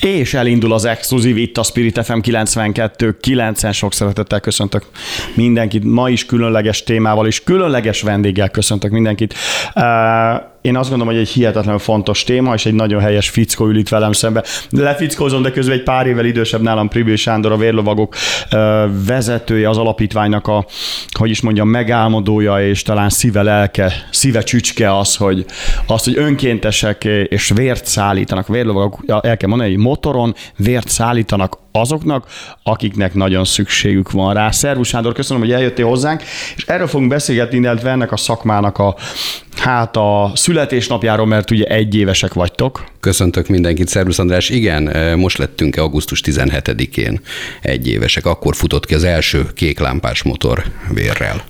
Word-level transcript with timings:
És 0.00 0.34
elindul 0.34 0.72
az 0.72 0.84
exkluzív 0.84 1.36
itt 1.36 1.58
a 1.58 1.62
Spirit 1.62 2.04
FM 2.04 2.18
92 2.18 3.16
9 3.20 3.72
Sok 3.74 3.92
szeretettel 3.92 4.40
köszöntök 4.40 4.84
mindenkit. 5.34 5.84
Ma 5.84 6.08
is 6.08 6.26
különleges 6.26 6.82
témával 6.82 7.26
és 7.26 7.42
különleges 7.42 8.02
vendéggel 8.02 8.48
köszöntök 8.48 8.90
mindenkit. 8.90 9.34
Én 10.60 10.76
azt 10.76 10.88
gondolom, 10.88 11.14
hogy 11.14 11.22
egy 11.22 11.28
hihetetlenül 11.28 11.78
fontos 11.78 12.24
téma, 12.24 12.54
és 12.54 12.66
egy 12.66 12.74
nagyon 12.74 13.00
helyes 13.00 13.28
fickó 13.28 13.66
ül 13.66 13.76
itt 13.76 13.88
velem 13.88 14.12
szembe. 14.12 14.44
Lefickózom, 14.70 15.42
de 15.42 15.50
közben 15.50 15.76
egy 15.76 15.82
pár 15.82 16.06
évvel 16.06 16.24
idősebb 16.24 16.60
nálam 16.60 16.88
Pribő 16.88 17.16
Sándor, 17.16 17.52
a 17.52 17.56
vérlovagok 17.56 18.14
vezetője, 19.06 19.68
az 19.68 19.78
alapítványnak 19.78 20.46
a, 20.46 20.66
hogy 21.10 21.30
is 21.30 21.40
mondjam, 21.40 21.68
megálmodója, 21.68 22.66
és 22.68 22.82
talán 22.82 23.08
szíve 23.08 23.42
lelke, 23.42 23.92
szíve 24.10 24.42
csücske 24.42 24.96
az, 24.98 25.16
hogy, 25.16 25.44
az, 25.86 26.04
hogy 26.04 26.18
önkéntesek 26.18 27.04
és 27.04 27.52
vért 27.54 27.86
szállítanak, 27.86 28.48
vérlovagok, 28.48 28.98
el 29.06 29.36
kell 29.36 29.48
mondani, 29.48 29.70
hogy 29.70 29.82
motoron 29.82 30.34
vért 30.56 30.88
szállítanak 30.88 31.58
azoknak, 31.72 32.26
akiknek 32.62 33.14
nagyon 33.14 33.44
szükségük 33.44 34.10
van 34.10 34.34
rá. 34.34 34.50
Szervus 34.50 34.88
Sándor, 34.88 35.12
köszönöm, 35.12 35.42
hogy 35.42 35.52
eljöttél 35.52 35.86
hozzánk, 35.86 36.22
és 36.56 36.64
erről 36.66 36.86
fogunk 36.86 37.10
beszélgetni, 37.10 37.58
illetve 37.58 37.90
ennek 37.90 38.12
a 38.12 38.16
szakmának 38.16 38.78
a, 38.78 38.96
hát 39.56 39.96
a 39.96 40.30
születésnapjáról, 40.50 41.26
mert 41.26 41.50
ugye 41.50 41.64
egy 41.64 41.94
évesek 41.94 42.34
vagytok. 42.34 42.84
Köszöntök 43.00 43.48
mindenkit, 43.48 43.88
Szervusz 43.88 44.18
András. 44.18 44.48
Igen, 44.48 45.18
most 45.18 45.38
lettünk 45.38 45.76
augusztus 45.76 46.20
17-én 46.24 47.20
egy 47.62 47.88
évesek. 47.88 48.26
Akkor 48.26 48.56
futott 48.56 48.86
ki 48.86 48.94
az 48.94 49.04
első 49.04 49.46
kéklámpás 49.54 50.22
motor 50.22 50.62
vérrel. 50.94 51.44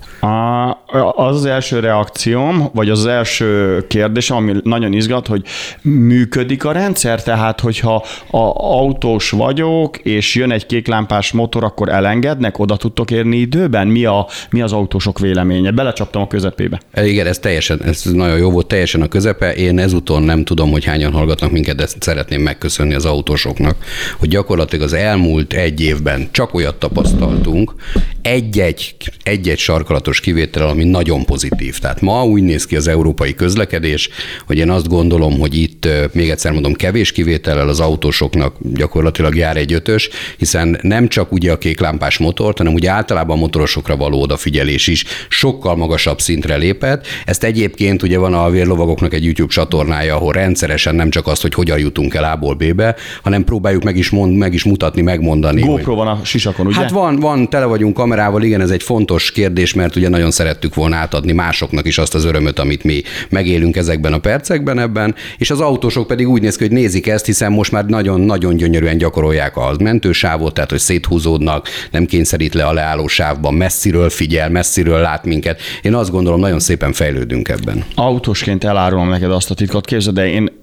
Az 1.14 1.36
az 1.36 1.44
első 1.44 1.78
reakcióm, 1.78 2.68
vagy 2.74 2.90
az 2.90 3.06
első 3.06 3.80
kérdés, 3.86 4.30
ami 4.30 4.54
nagyon 4.62 4.92
izgat, 4.92 5.26
hogy 5.26 5.42
működik 5.82 6.64
a 6.64 6.72
rendszer, 6.72 7.22
tehát 7.22 7.60
hogyha 7.60 8.04
a 8.30 8.38
autós 8.54 9.30
vagyok, 9.30 9.98
és 9.98 10.34
jön 10.34 10.50
egy 10.50 10.66
kéklámpás 10.66 11.32
motor, 11.32 11.64
akkor 11.64 11.88
elengednek, 11.88 12.58
oda 12.58 12.76
tudtok 12.76 13.10
érni 13.10 13.36
időben? 13.36 13.86
Mi, 13.86 14.04
a, 14.04 14.26
mi 14.50 14.60
az 14.60 14.72
autósok 14.72 15.18
véleménye? 15.18 15.70
Belecsaptam 15.70 16.22
a 16.22 16.26
közepébe. 16.26 16.80
E, 16.92 17.06
igen, 17.06 17.26
ez 17.26 17.38
teljesen, 17.38 17.82
ez 17.84 18.02
nagyon 18.02 18.38
jó 18.38 18.50
volt, 18.50 18.66
teljesen 18.66 19.02
a 19.02 19.08
közepe. 19.08 19.54
Én 19.54 19.78
ezúton 19.78 20.22
nem 20.22 20.44
tudom, 20.44 20.70
hogy 20.70 20.84
hányan 20.84 21.12
hallgatnak 21.12 21.50
minket, 21.50 21.76
de 21.76 21.86
szeretném 22.00 22.40
megköszönni 22.40 22.94
az 22.94 23.04
autósoknak, 23.04 23.76
hogy 24.18 24.28
gyakorlatilag 24.28 24.84
az 24.84 24.92
elmúlt 24.92 25.52
egy 25.52 25.80
évben 25.80 26.28
csak 26.30 26.54
olyat 26.54 26.74
tapasztaltunk, 26.74 27.74
egy-egy, 28.22 28.94
egy-egy 29.22 29.58
sarkalatos 29.58 30.09
kivétel, 30.18 30.68
ami 30.68 30.84
nagyon 30.84 31.24
pozitív. 31.24 31.78
Tehát 31.78 32.00
ma 32.00 32.24
úgy 32.24 32.42
néz 32.42 32.66
ki 32.66 32.76
az 32.76 32.88
európai 32.88 33.34
közlekedés, 33.34 34.08
hogy 34.46 34.58
én 34.58 34.70
azt 34.70 34.88
gondolom, 34.88 35.38
hogy 35.38 35.54
itt 35.54 35.88
még 36.12 36.28
egyszer 36.28 36.52
mondom, 36.52 36.72
kevés 36.72 37.12
kivétellel 37.12 37.68
az 37.68 37.80
autósoknak 37.80 38.56
gyakorlatilag 38.74 39.36
jár 39.36 39.56
egy 39.56 39.72
ötös, 39.72 40.08
hiszen 40.38 40.78
nem 40.82 41.08
csak 41.08 41.32
ugye 41.32 41.52
a 41.52 41.58
kéklámpás 41.58 42.18
motort, 42.18 42.58
hanem 42.58 42.74
ugye 42.74 42.90
általában 42.90 43.36
a 43.36 43.40
motorosokra 43.40 43.96
való 43.96 44.20
odafigyelés 44.20 44.86
is 44.86 45.04
sokkal 45.28 45.76
magasabb 45.76 46.20
szintre 46.20 46.56
lépett. 46.56 47.06
Ezt 47.24 47.44
egyébként 47.44 48.02
ugye 48.02 48.18
van 48.18 48.34
a 48.34 48.50
vérlovagoknak 48.50 49.14
egy 49.14 49.24
YouTube 49.24 49.52
csatornája, 49.52 50.14
ahol 50.14 50.32
rendszeresen 50.32 50.94
nem 50.94 51.10
csak 51.10 51.26
azt, 51.26 51.42
hogy 51.42 51.54
hogyan 51.54 51.78
jutunk 51.78 52.14
el 52.14 52.24
A-ból 52.24 52.54
B-be, 52.54 52.96
hanem 53.22 53.44
próbáljuk 53.44 53.82
meg 53.82 53.96
is, 53.96 54.10
mond, 54.10 54.36
meg 54.36 54.54
is 54.54 54.64
mutatni, 54.64 55.02
megmondani. 55.02 55.60
GoPro 55.60 55.94
hogy... 55.94 56.04
van 56.04 56.06
a 56.06 56.24
sisakon, 56.24 56.66
ugye? 56.66 56.76
Hát 56.76 56.90
van, 56.90 57.16
van, 57.16 57.50
tele 57.50 57.64
vagyunk 57.64 57.94
kamerával, 57.94 58.42
igen, 58.42 58.60
ez 58.60 58.70
egy 58.70 58.82
fontos 58.82 59.32
kérdés, 59.32 59.74
mert 59.74 59.96
ugye 60.00 60.08
nagyon 60.08 60.30
szerettük 60.30 60.74
volna 60.74 60.96
átadni 60.96 61.32
másoknak 61.32 61.86
is 61.86 61.98
azt 61.98 62.14
az 62.14 62.24
örömöt, 62.24 62.58
amit 62.58 62.84
mi 62.84 63.02
megélünk 63.28 63.76
ezekben 63.76 64.12
a 64.12 64.18
percekben 64.18 64.78
ebben, 64.78 65.14
és 65.38 65.50
az 65.50 65.60
autósok 65.60 66.06
pedig 66.06 66.28
úgy 66.28 66.42
néz 66.42 66.56
ki, 66.56 66.62
hogy 66.62 66.72
nézik 66.72 67.06
ezt, 67.06 67.26
hiszen 67.26 67.52
most 67.52 67.72
már 67.72 67.84
nagyon-nagyon 67.84 68.56
gyönyörűen 68.56 68.98
gyakorolják 68.98 69.56
a 69.56 69.74
mentősávot, 69.78 70.54
tehát 70.54 70.70
hogy 70.70 70.78
széthúzódnak, 70.78 71.68
nem 71.90 72.06
kényszerít 72.06 72.54
le 72.54 72.64
a 72.64 72.72
leálló 72.72 73.06
sávban, 73.06 73.54
messziről 73.54 74.10
figyel, 74.10 74.50
messziről 74.50 75.00
lát 75.00 75.24
minket. 75.24 75.60
Én 75.82 75.94
azt 75.94 76.10
gondolom, 76.10 76.40
nagyon 76.40 76.60
szépen 76.60 76.92
fejlődünk 76.92 77.48
ebben. 77.48 77.84
Autósként 77.94 78.64
elárulom 78.64 79.08
neked 79.08 79.30
azt 79.30 79.50
a 79.50 79.54
titkot, 79.54 79.84
képzeld, 79.84 80.14
de 80.14 80.28
én 80.28 80.59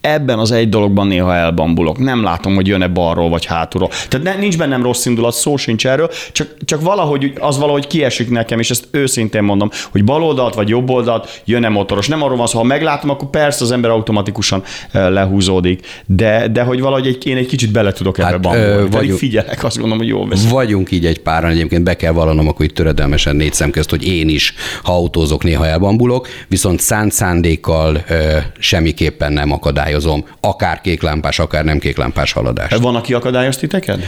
ebben 0.00 0.38
az 0.38 0.50
egy 0.50 0.68
dologban 0.68 1.06
néha 1.06 1.34
elbambulok. 1.34 1.98
Nem 1.98 2.22
látom, 2.22 2.54
hogy 2.54 2.66
jön-e 2.66 2.88
balról 2.88 3.28
vagy 3.28 3.44
hátulról. 3.44 3.88
Tehát 4.08 4.26
ne, 4.26 4.34
nincs 4.34 4.58
bennem 4.58 4.82
rossz 4.82 5.06
indulat, 5.06 5.34
szó 5.34 5.56
sincs 5.56 5.86
erről, 5.86 6.10
csak, 6.32 6.56
csak 6.64 6.82
valahogy 6.82 7.32
az 7.40 7.58
valahogy 7.58 7.86
kiesik 7.86 8.30
nekem, 8.30 8.58
és 8.58 8.70
ezt 8.70 8.88
őszintén 8.90 9.42
mondom, 9.42 9.70
hogy 9.90 10.04
bal 10.04 10.22
oldalt 10.22 10.54
vagy 10.54 10.68
jobb 10.68 10.90
oldalt 10.90 11.42
jön-e 11.44 11.68
motoros. 11.68 12.08
Nem 12.08 12.22
arról 12.22 12.36
van 12.36 12.46
szó, 12.46 12.58
ha 12.58 12.64
meglátom, 12.64 13.10
akkor 13.10 13.30
persze 13.30 13.64
az 13.64 13.70
ember 13.70 13.90
automatikusan 13.90 14.62
lehúzódik, 14.92 15.86
de, 16.06 16.48
de 16.48 16.62
hogy 16.62 16.80
valahogy 16.80 17.06
egy, 17.06 17.26
én 17.26 17.36
egy 17.36 17.46
kicsit 17.46 17.72
bele 17.72 17.92
tudok 17.92 18.18
ebbe 18.18 18.28
hát, 18.28 18.40
bambulni. 18.40 18.90
Vagyunk, 18.90 19.18
figyelek, 19.18 19.64
azt 19.64 19.76
gondolom, 19.76 19.98
hogy 19.98 20.08
jó 20.08 20.26
veszem. 20.26 20.50
Vagyunk 20.50 20.90
így 20.90 21.06
egy 21.06 21.18
páran, 21.18 21.50
egyébként 21.50 21.82
be 21.82 21.96
kell 21.96 22.12
vallanom, 22.12 22.48
akkor 22.48 22.64
itt 22.64 22.74
töredelmesen 22.74 23.36
négy 23.36 23.52
szem 23.52 23.70
közt, 23.70 23.90
hogy 23.90 24.06
én 24.06 24.28
is, 24.28 24.54
ha 24.82 24.92
autózok, 24.92 25.44
néha 25.44 25.66
elbambulok, 25.66 26.28
viszont 26.48 26.80
szánt 26.80 27.12
szándékkal 27.12 28.04
semmiképpen 28.58 29.32
nem 29.32 29.52
akadály 29.52 29.89
akadályozom, 29.90 30.24
akár 30.40 30.80
kéklámpás, 30.80 31.38
akár 31.38 31.64
nem 31.64 31.78
kéklámpás 31.78 32.32
haladást. 32.32 32.78
Van, 32.78 32.94
aki 32.94 33.14
akadályoz 33.14 33.56
titeket? 33.56 33.98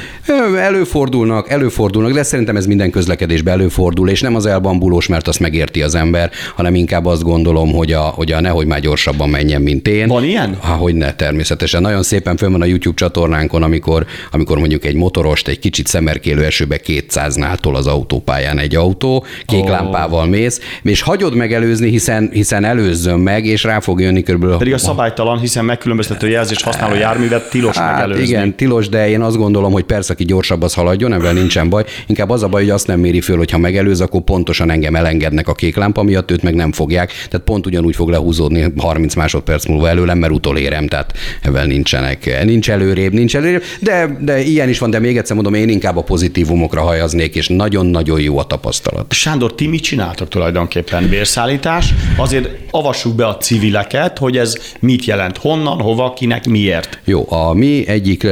Előfordulnak, 0.56 1.50
előfordulnak, 1.50 2.12
de 2.12 2.22
szerintem 2.22 2.56
ez 2.56 2.66
minden 2.66 2.90
közlekedésben 2.90 3.52
előfordul, 3.52 4.08
és 4.08 4.20
nem 4.20 4.34
az 4.34 4.46
elbambulós, 4.46 5.06
mert 5.06 5.28
azt 5.28 5.40
megérti 5.40 5.82
az 5.82 5.94
ember, 5.94 6.30
hanem 6.54 6.74
inkább 6.74 7.06
azt 7.06 7.22
gondolom, 7.22 7.72
hogy 7.72 7.92
a, 7.92 8.00
hogy 8.00 8.32
a 8.32 8.40
nehogy 8.40 8.66
már 8.66 8.80
gyorsabban 8.80 9.28
menjen, 9.28 9.62
mint 9.62 9.88
én. 9.88 10.08
Van 10.08 10.24
ilyen? 10.24 10.56
Ha, 10.60 10.72
hogy 10.72 10.94
ne, 10.94 11.14
természetesen. 11.14 11.80
Nagyon 11.80 12.02
szépen 12.02 12.36
fönn 12.36 12.52
van 12.52 12.60
a 12.62 12.64
YouTube 12.64 12.96
csatornánkon, 12.96 13.62
amikor, 13.62 14.06
amikor 14.30 14.58
mondjuk 14.58 14.84
egy 14.84 14.94
motorost 14.94 15.48
egy 15.48 15.58
kicsit 15.58 15.86
szemerkélő 15.86 16.44
esőbe 16.44 16.80
200-nál 16.86 17.56
tol 17.56 17.76
az 17.76 17.86
autópályán 17.86 18.58
egy 18.58 18.74
autó, 18.74 19.24
kék 19.46 19.62
oh. 19.62 19.68
lámpával 19.68 20.26
mész, 20.26 20.60
és 20.82 21.00
hagyod 21.00 21.34
megelőzni, 21.34 21.90
hiszen, 21.90 22.30
hiszen 22.32 22.64
előzzön 22.64 23.18
meg, 23.18 23.44
és 23.44 23.64
rá 23.64 23.80
fog 23.80 24.00
jönni 24.00 24.22
körülbelül. 24.22 24.56
Pedig 24.58 24.72
a 24.72 24.78
szabálytalan, 24.78 25.38
hiszen 25.38 25.64
megkülönböztető 25.72 26.28
jelzés 26.28 26.62
használó 26.62 26.94
járművet 26.94 27.50
tilos 27.50 27.76
hát 27.76 27.92
megelőzni. 27.92 28.24
Igen, 28.24 28.54
tilos, 28.56 28.88
de 28.88 29.08
én 29.08 29.20
azt 29.20 29.36
gondolom, 29.36 29.72
hogy 29.72 29.82
persze, 29.82 30.12
aki 30.12 30.24
gyorsabb, 30.24 30.62
az 30.62 30.74
haladjon, 30.74 31.12
ebben 31.12 31.34
nincsen 31.34 31.68
baj. 31.68 31.84
Inkább 32.06 32.30
az 32.30 32.42
a 32.42 32.48
baj, 32.48 32.62
hogy 32.62 32.70
azt 32.70 32.86
nem 32.86 33.00
méri 33.00 33.20
föl, 33.20 33.36
hogy 33.36 33.50
ha 33.50 33.58
megelőz, 33.58 34.00
akkor 34.00 34.20
pontosan 34.20 34.70
engem 34.70 34.94
elengednek 34.94 35.48
a 35.48 35.54
kék 35.54 35.76
lámpa 35.76 36.02
miatt, 36.02 36.30
őt 36.30 36.42
meg 36.42 36.54
nem 36.54 36.72
fogják. 36.72 37.12
Tehát 37.30 37.46
pont 37.46 37.66
ugyanúgy 37.66 37.94
fog 37.94 38.08
lehúzódni 38.08 38.72
30 38.76 39.14
másodperc 39.14 39.66
múlva 39.66 39.88
előlem, 39.88 40.18
mert 40.18 40.32
utolérem, 40.32 40.86
tehát 40.86 41.12
ebben 41.42 41.66
nincsenek. 41.66 42.44
Nincs 42.44 42.70
előrébb, 42.70 43.12
nincs 43.12 43.36
előrébb, 43.36 43.62
de, 43.80 44.16
de 44.20 44.40
ilyen 44.40 44.68
is 44.68 44.78
van, 44.78 44.90
de 44.90 44.98
még 44.98 45.16
egyszer 45.16 45.34
mondom, 45.34 45.54
én 45.54 45.68
inkább 45.68 45.96
a 45.96 46.02
pozitívumokra 46.02 46.80
hajaznék, 46.80 47.34
és 47.34 47.48
nagyon-nagyon 47.48 48.20
jó 48.20 48.38
a 48.38 48.44
tapasztalat. 48.44 49.12
Sándor, 49.12 49.54
ti 49.54 49.66
mit 49.66 49.82
csináltok 49.82 50.28
tulajdonképpen? 50.28 51.08
Vérszállítás? 51.08 51.94
Azért 52.16 52.61
avassuk 52.74 53.14
be 53.14 53.26
a 53.26 53.36
civileket, 53.36 54.18
hogy 54.18 54.36
ez 54.36 54.56
mit 54.80 55.04
jelent, 55.04 55.36
honnan, 55.36 55.80
hova, 55.80 56.12
kinek, 56.12 56.46
miért. 56.46 56.98
Jó, 57.04 57.32
a 57.32 57.52
mi 57.52 57.88
egyik 57.88 58.22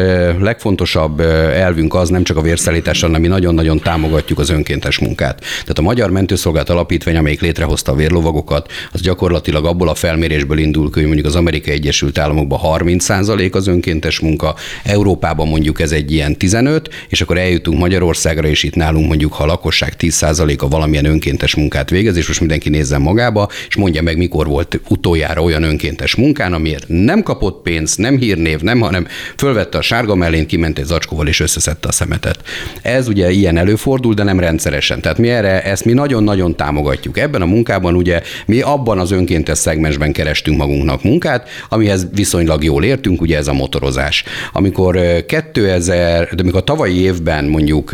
legfontosabb 0.41 1.21
elvünk 1.21 1.95
az 1.95 2.09
nem 2.09 2.23
csak 2.23 2.37
a 2.37 2.41
vérszállítás, 2.41 3.01
hanem 3.01 3.21
mi 3.21 3.27
nagyon-nagyon 3.27 3.79
támogatjuk 3.79 4.39
az 4.39 4.51
önkéntes 4.51 4.99
munkát. 4.99 5.41
Tehát 5.41 5.79
a 5.79 5.83
Magyar 5.83 6.11
Mentőszolgálat 6.11 6.69
Alapítvány, 6.69 7.17
amelyik 7.17 7.41
létrehozta 7.41 7.93
a 7.93 7.95
vérlovagokat, 7.95 8.73
az 8.93 9.01
gyakorlatilag 9.01 9.65
abból 9.65 9.89
a 9.89 9.95
felmérésből 9.95 10.59
indul 10.59 10.91
hogy 10.93 11.05
mondjuk 11.05 11.27
az 11.27 11.37
Amerikai 11.37 11.75
Egyesült 11.75 12.19
Államokban 12.19 12.61
30% 12.63 13.53
az 13.53 13.67
önkéntes 13.67 14.21
munka, 14.21 14.55
Európában 14.85 15.49
mondjuk 15.49 15.81
ez 15.81 15.93
egy 15.93 16.13
ilyen 16.13 16.37
15, 16.37 16.89
és 17.09 17.21
akkor 17.21 17.39
eljutunk 17.39 17.79
Magyarországra, 17.79 18.49
és 18.49 18.63
itt 18.63 18.75
nálunk 18.75 19.07
mondjuk, 19.07 19.33
ha 19.33 19.43
a 19.43 19.47
lakosság 19.47 19.95
10%-a 19.99 20.69
valamilyen 20.69 21.05
önkéntes 21.05 21.55
munkát 21.55 21.91
végez, 21.91 22.17
és 22.17 22.27
most 22.27 22.41
mindenki 22.41 22.69
nézzen 22.69 23.01
magába, 23.01 23.49
és 23.69 23.77
mondja 23.77 24.03
meg, 24.03 24.17
mikor 24.31 24.47
volt 24.47 24.81
utoljára 24.89 25.43
olyan 25.43 25.63
önkéntes 25.63 26.15
munkán, 26.15 26.53
amiért 26.53 26.85
nem 26.89 27.23
kapott 27.23 27.63
pénzt, 27.63 27.99
nem 27.99 28.19
hírnév, 28.19 28.61
nem, 28.61 28.81
hanem 28.81 29.07
fölvette 29.37 29.79
a 29.79 29.83
sárga 29.83 30.15
mellén, 30.15 30.47
kiment 30.47 30.79
egy 30.79 30.85
zacskóval 30.85 31.27
és 31.27 31.41
összeszedte 31.41 31.89
a 31.89 31.93
szemetet. 31.93 32.39
Ez 32.83 33.09
ugye 33.09 33.31
ilyen 33.31 33.57
előfordul, 33.57 34.15
de 34.15 34.23
nem 34.23 34.41
rendszeresen. 34.41 35.01
Tehát 35.01 35.19
mi 35.19 35.29
erre, 35.29 35.63
ezt 35.63 35.85
mi 35.85 35.93
nagyon-nagyon 35.93 36.57
támogatjuk. 36.57 37.19
Ebben 37.19 37.43
a 37.43 37.47
munkában 37.47 37.95
ugye 37.95 38.23
mi 38.47 38.61
abban 38.61 38.99
az 38.99 39.11
önkéntes 39.11 39.59
szegmensben 39.59 40.13
kerestünk 40.13 40.57
magunknak 40.57 41.03
munkát, 41.03 41.49
amihez 41.69 42.07
viszonylag 42.15 42.65
jól 42.65 42.85
értünk, 42.85 43.21
ugye 43.21 43.37
ez 43.37 43.49
a 43.49 43.53
motorozás. 43.53 44.25
Amikor 44.53 44.99
2000, 45.27 46.35
de 46.35 46.43
amikor 46.43 46.61
a 46.61 46.65
tavalyi 46.65 47.01
évben 47.01 47.45
mondjuk 47.45 47.91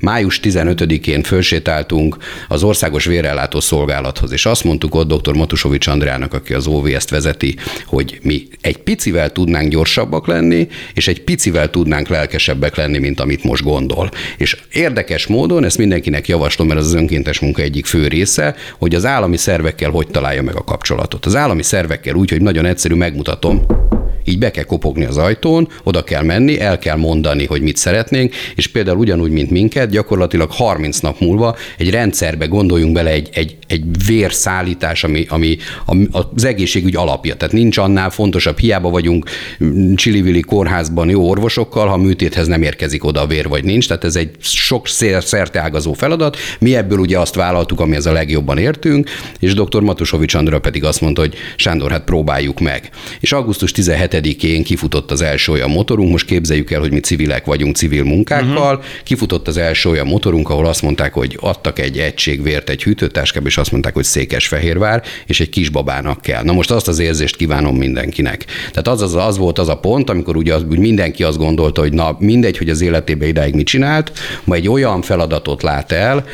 május 0.00 0.40
15-én 0.42 1.22
fölsétáltunk 1.22 2.16
az 2.48 2.62
Országos 2.62 3.04
Vérellátó 3.04 3.60
Szolgálathoz, 3.60 4.32
és 4.32 4.46
azt 4.46 4.64
mondtuk 4.64 4.94
ott 4.94 5.12
dr. 5.12 5.32
Matusovics 5.70 5.86
Andrának, 5.86 6.34
aki 6.34 6.54
az 6.54 6.66
OVS-t 6.66 7.10
vezeti, 7.10 7.56
hogy 7.84 8.18
mi 8.22 8.48
egy 8.60 8.76
picivel 8.76 9.32
tudnánk 9.32 9.68
gyorsabbak 9.68 10.26
lenni, 10.26 10.68
és 10.94 11.08
egy 11.08 11.22
picivel 11.22 11.70
tudnánk 11.70 12.08
lelkesebbek 12.08 12.76
lenni, 12.76 12.98
mint 12.98 13.20
amit 13.20 13.44
most 13.44 13.62
gondol. 13.62 14.10
És 14.36 14.56
érdekes 14.72 15.26
módon, 15.26 15.64
ezt 15.64 15.78
mindenkinek 15.78 16.28
javaslom, 16.28 16.66
mert 16.66 16.80
ez 16.80 16.86
az 16.86 16.94
önkéntes 16.94 17.38
munka 17.38 17.62
egyik 17.62 17.86
fő 17.86 18.08
része, 18.08 18.54
hogy 18.78 18.94
az 18.94 19.04
állami 19.04 19.36
szervekkel 19.36 19.90
hogy 19.90 20.08
találja 20.08 20.42
meg 20.42 20.56
a 20.56 20.64
kapcsolatot. 20.64 21.26
Az 21.26 21.36
állami 21.36 21.62
szervekkel 21.62 22.14
úgy, 22.14 22.30
hogy 22.30 22.42
nagyon 22.42 22.64
egyszerű 22.64 22.94
megmutatom, 22.94 23.66
így 24.30 24.38
be 24.38 24.50
kell 24.50 24.64
kopogni 24.64 25.04
az 25.04 25.16
ajtón, 25.16 25.68
oda 25.82 26.04
kell 26.04 26.22
menni, 26.22 26.60
el 26.60 26.78
kell 26.78 26.96
mondani, 26.96 27.46
hogy 27.46 27.62
mit 27.62 27.76
szeretnénk, 27.76 28.34
és 28.54 28.66
például 28.66 28.98
ugyanúgy, 28.98 29.30
mint 29.30 29.50
minket, 29.50 29.90
gyakorlatilag 29.90 30.50
30 30.50 30.98
nap 30.98 31.20
múlva 31.20 31.56
egy 31.78 31.90
rendszerbe 31.90 32.46
gondoljunk 32.46 32.92
bele 32.92 33.10
egy, 33.10 33.28
egy, 33.32 33.56
egy 33.66 33.84
vérszállítás, 34.06 35.04
ami, 35.04 35.26
ami 35.28 35.58
az 36.10 36.44
egészségügy 36.44 36.96
alapja. 36.96 37.34
Tehát 37.36 37.54
nincs 37.54 37.78
annál 37.78 38.10
fontosabb, 38.10 38.58
hiába 38.58 38.90
vagyunk 38.90 39.30
Csillivili 39.94 40.40
kórházban 40.40 41.08
jó 41.08 41.28
orvosokkal, 41.28 41.86
ha 41.88 41.96
műtéthez 41.96 42.46
nem 42.46 42.62
érkezik 42.62 43.04
oda 43.04 43.20
a 43.20 43.26
vér, 43.26 43.48
vagy 43.48 43.64
nincs. 43.64 43.86
Tehát 43.86 44.04
ez 44.04 44.16
egy 44.16 44.30
sok 44.40 44.88
szerteágazó 44.88 45.92
feladat. 45.92 46.36
Mi 46.58 46.76
ebből 46.76 46.98
ugye 46.98 47.18
azt 47.18 47.34
vállaltuk, 47.34 47.80
ami 47.80 47.96
ez 47.96 48.06
a 48.06 48.12
legjobban 48.12 48.58
értünk, 48.58 49.10
és 49.38 49.54
dr. 49.54 49.80
Matusovics 49.80 50.34
Andra 50.34 50.60
pedig 50.60 50.84
azt 50.84 51.00
mondta, 51.00 51.20
hogy 51.20 51.34
Sándor, 51.56 51.90
hát 51.90 52.04
próbáljuk 52.04 52.60
meg. 52.60 52.90
És 53.20 53.32
augusztus 53.32 53.72
17 53.72 54.19
7-én 54.22 54.62
kifutott 54.62 55.10
az 55.10 55.22
első 55.22 55.52
olyan 55.52 55.70
motorunk, 55.70 56.10
most 56.10 56.26
képzeljük 56.26 56.70
el, 56.70 56.80
hogy 56.80 56.92
mi 56.92 57.00
civilek 57.00 57.44
vagyunk 57.44 57.76
civil 57.76 58.04
munkákkal, 58.04 58.74
uh-huh. 58.74 58.90
kifutott 59.04 59.48
az 59.48 59.56
első 59.56 59.88
olyan 59.88 60.06
motorunk, 60.06 60.50
ahol 60.50 60.66
azt 60.66 60.82
mondták, 60.82 61.12
hogy 61.12 61.38
adtak 61.40 61.78
egy 61.78 61.98
egység 61.98 62.42
vért 62.42 62.70
egy 62.70 62.82
hűtőtáskába, 62.82 63.46
és 63.46 63.56
azt 63.56 63.70
mondták, 63.70 63.94
hogy 63.94 64.04
Székesfehérvár, 64.04 65.02
és 65.26 65.40
egy 65.40 65.48
kisbabának 65.48 66.20
kell. 66.20 66.42
Na 66.42 66.52
most 66.52 66.70
azt 66.70 66.88
az 66.88 66.98
érzést 66.98 67.36
kívánom 67.36 67.76
mindenkinek. 67.76 68.44
Tehát 68.70 68.88
az, 68.88 69.02
az, 69.02 69.14
az 69.14 69.38
volt 69.38 69.58
az 69.58 69.68
a 69.68 69.76
pont, 69.76 70.10
amikor 70.10 70.36
ugye 70.36 70.54
az, 70.54 70.64
úgy 70.70 70.78
mindenki 70.78 71.22
azt 71.22 71.38
gondolta, 71.38 71.80
hogy 71.80 71.92
na 71.92 72.16
mindegy, 72.18 72.58
hogy 72.58 72.70
az 72.70 72.80
életében 72.80 73.28
idáig 73.28 73.54
mit 73.54 73.66
csinált, 73.66 74.12
ma 74.44 74.54
egy 74.54 74.68
olyan 74.68 75.02
feladatot 75.02 75.62
lát 75.62 75.92
el, 75.92 76.24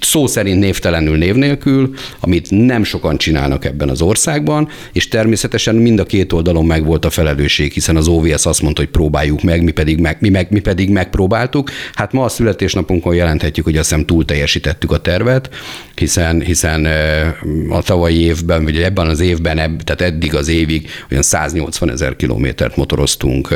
szó 0.00 0.26
szerint 0.26 0.60
névtelenül 0.60 1.16
név 1.16 1.34
nélkül, 1.34 1.94
amit 2.20 2.50
nem 2.50 2.84
sokan 2.84 3.16
csinálnak 3.16 3.64
ebben 3.64 3.88
az 3.88 4.02
országban, 4.02 4.68
és 4.92 5.08
természetesen 5.08 5.74
mind 5.74 5.98
a 5.98 6.04
két 6.04 6.32
oldalon 6.32 6.64
meg 6.74 6.84
volt 6.84 7.04
a 7.04 7.10
felelősség, 7.10 7.72
hiszen 7.72 7.96
az 7.96 8.08
OVS 8.08 8.46
azt 8.46 8.62
mondta, 8.62 8.80
hogy 8.80 8.90
próbáljuk 8.90 9.42
meg, 9.42 9.62
mi 9.62 9.70
pedig, 9.70 10.00
meg, 10.00 10.16
mi, 10.20 10.28
meg, 10.28 10.46
mi 10.50 10.60
pedig 10.60 10.90
megpróbáltuk. 10.90 11.70
Hát 11.94 12.12
ma 12.12 12.24
a 12.24 12.28
születésnapunkon 12.28 13.14
jelenthetjük, 13.14 13.64
hogy 13.64 13.76
azt 13.76 13.88
hiszem 13.88 14.04
túl 14.04 14.24
teljesítettük 14.24 14.92
a 14.92 14.98
tervet, 14.98 15.50
hiszen, 15.94 16.40
hiszen 16.40 16.86
a 17.68 17.82
tavalyi 17.82 18.20
évben, 18.20 18.64
vagy 18.64 18.76
ebben 18.76 19.06
az 19.06 19.20
évben, 19.20 19.58
ebb, 19.58 19.82
tehát 19.82 20.00
eddig 20.00 20.34
az 20.34 20.48
évig 20.48 20.88
olyan 21.10 21.22
180 21.22 21.90
ezer 21.90 22.16
kilométert 22.16 22.76
motoroztunk 22.76 23.54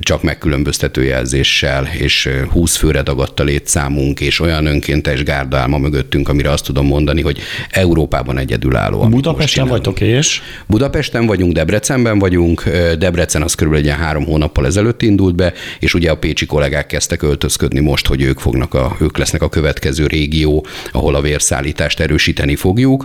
csak 0.00 0.22
megkülönböztető 0.22 1.04
jelzéssel, 1.04 1.88
és 1.98 2.28
20 2.50 2.76
főre 2.76 3.02
dagadt 3.02 3.40
a 3.40 3.44
létszámunk, 3.44 4.20
és 4.20 4.40
olyan 4.40 4.66
önkéntes 4.66 5.22
gárda 5.22 5.56
álma 5.56 5.78
mögöttünk, 5.78 6.28
amire 6.28 6.50
azt 6.50 6.64
tudom 6.64 6.86
mondani, 6.86 7.20
hogy 7.20 7.38
Európában 7.70 8.38
egyedülálló. 8.38 9.08
Budapesten 9.08 9.66
vagytok 9.66 10.00
és? 10.00 10.42
Budapesten 10.66 11.26
vagyunk, 11.26 11.52
Debrecenben 11.52 12.18
vagyunk. 12.18 12.37
Debrecen 12.98 13.42
az 13.42 13.54
körülbelül 13.54 13.90
egy 13.90 13.96
három 13.98 14.24
hónappal 14.24 14.66
ezelőtt 14.66 15.02
indult 15.02 15.34
be, 15.34 15.52
és 15.78 15.94
ugye 15.94 16.10
a 16.10 16.16
pécsi 16.16 16.46
kollégák 16.46 16.86
kezdtek 16.86 17.22
öltözködni 17.22 17.80
most, 17.80 18.06
hogy 18.06 18.22
ők, 18.22 18.38
fognak 18.38 18.74
a, 18.74 18.96
ők 19.00 19.18
lesznek 19.18 19.42
a 19.42 19.48
következő 19.48 20.06
régió, 20.06 20.66
ahol 20.92 21.14
a 21.14 21.20
vérszállítást 21.20 22.00
erősíteni 22.00 22.56
fogjuk 22.56 23.04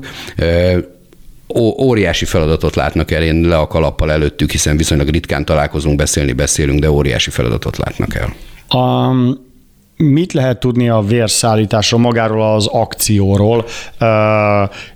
óriási 1.60 2.26
feladatot 2.26 2.76
látnak 2.76 3.12
el, 3.12 3.24
én 3.24 3.42
le 3.42 3.58
a 3.58 3.68
kalappal 3.68 4.12
előttük, 4.12 4.52
hiszen 4.52 4.78
viszonylag 4.78 5.08
ritkán 5.08 5.46
találkozunk, 5.46 5.96
beszélni 5.96 6.34
beszélünk, 6.34 6.80
de 6.80 6.92
óriási 6.92 7.30
feladatot 7.30 7.78
látnak 7.78 8.16
el. 8.16 8.34
Um, 8.80 9.52
Mit 9.98 10.34
lehet 10.34 10.60
tudni 10.60 10.90
a 10.90 11.02
vérszállításról, 11.08 12.00
magáról 12.00 12.54
az 12.54 12.68
akcióról? 12.68 13.66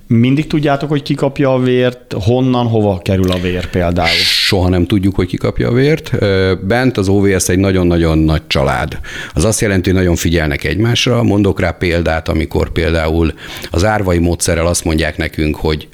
Mindig 0.07 0.47
tudjátok, 0.47 0.89
hogy 0.89 1.01
ki 1.01 1.13
kapja 1.13 1.53
a 1.53 1.59
vért, 1.59 2.15
honnan, 2.19 2.67
hova 2.67 2.99
kerül 3.03 3.31
a 3.31 3.37
vér 3.37 3.69
például? 3.69 4.07
Soha 4.47 4.69
nem 4.69 4.85
tudjuk, 4.85 5.15
hogy 5.15 5.27
ki 5.27 5.37
kapja 5.37 5.69
a 5.69 5.73
vért. 5.73 6.11
Bent 6.65 6.97
az 6.97 7.07
OVS 7.07 7.49
egy 7.49 7.59
nagyon-nagyon 7.59 8.17
nagy 8.17 8.41
család. 8.47 8.99
Az 9.33 9.45
azt 9.45 9.61
jelenti, 9.61 9.89
hogy 9.89 9.99
nagyon 9.99 10.15
figyelnek 10.15 10.63
egymásra. 10.63 11.23
Mondok 11.23 11.59
rá 11.59 11.71
példát, 11.71 12.27
amikor 12.27 12.71
például 12.71 13.33
az 13.71 13.85
árvai 13.85 14.17
módszerrel 14.17 14.67
azt 14.67 14.83
mondják 14.83 15.17
nekünk, 15.17 15.55
hogy 15.55 15.87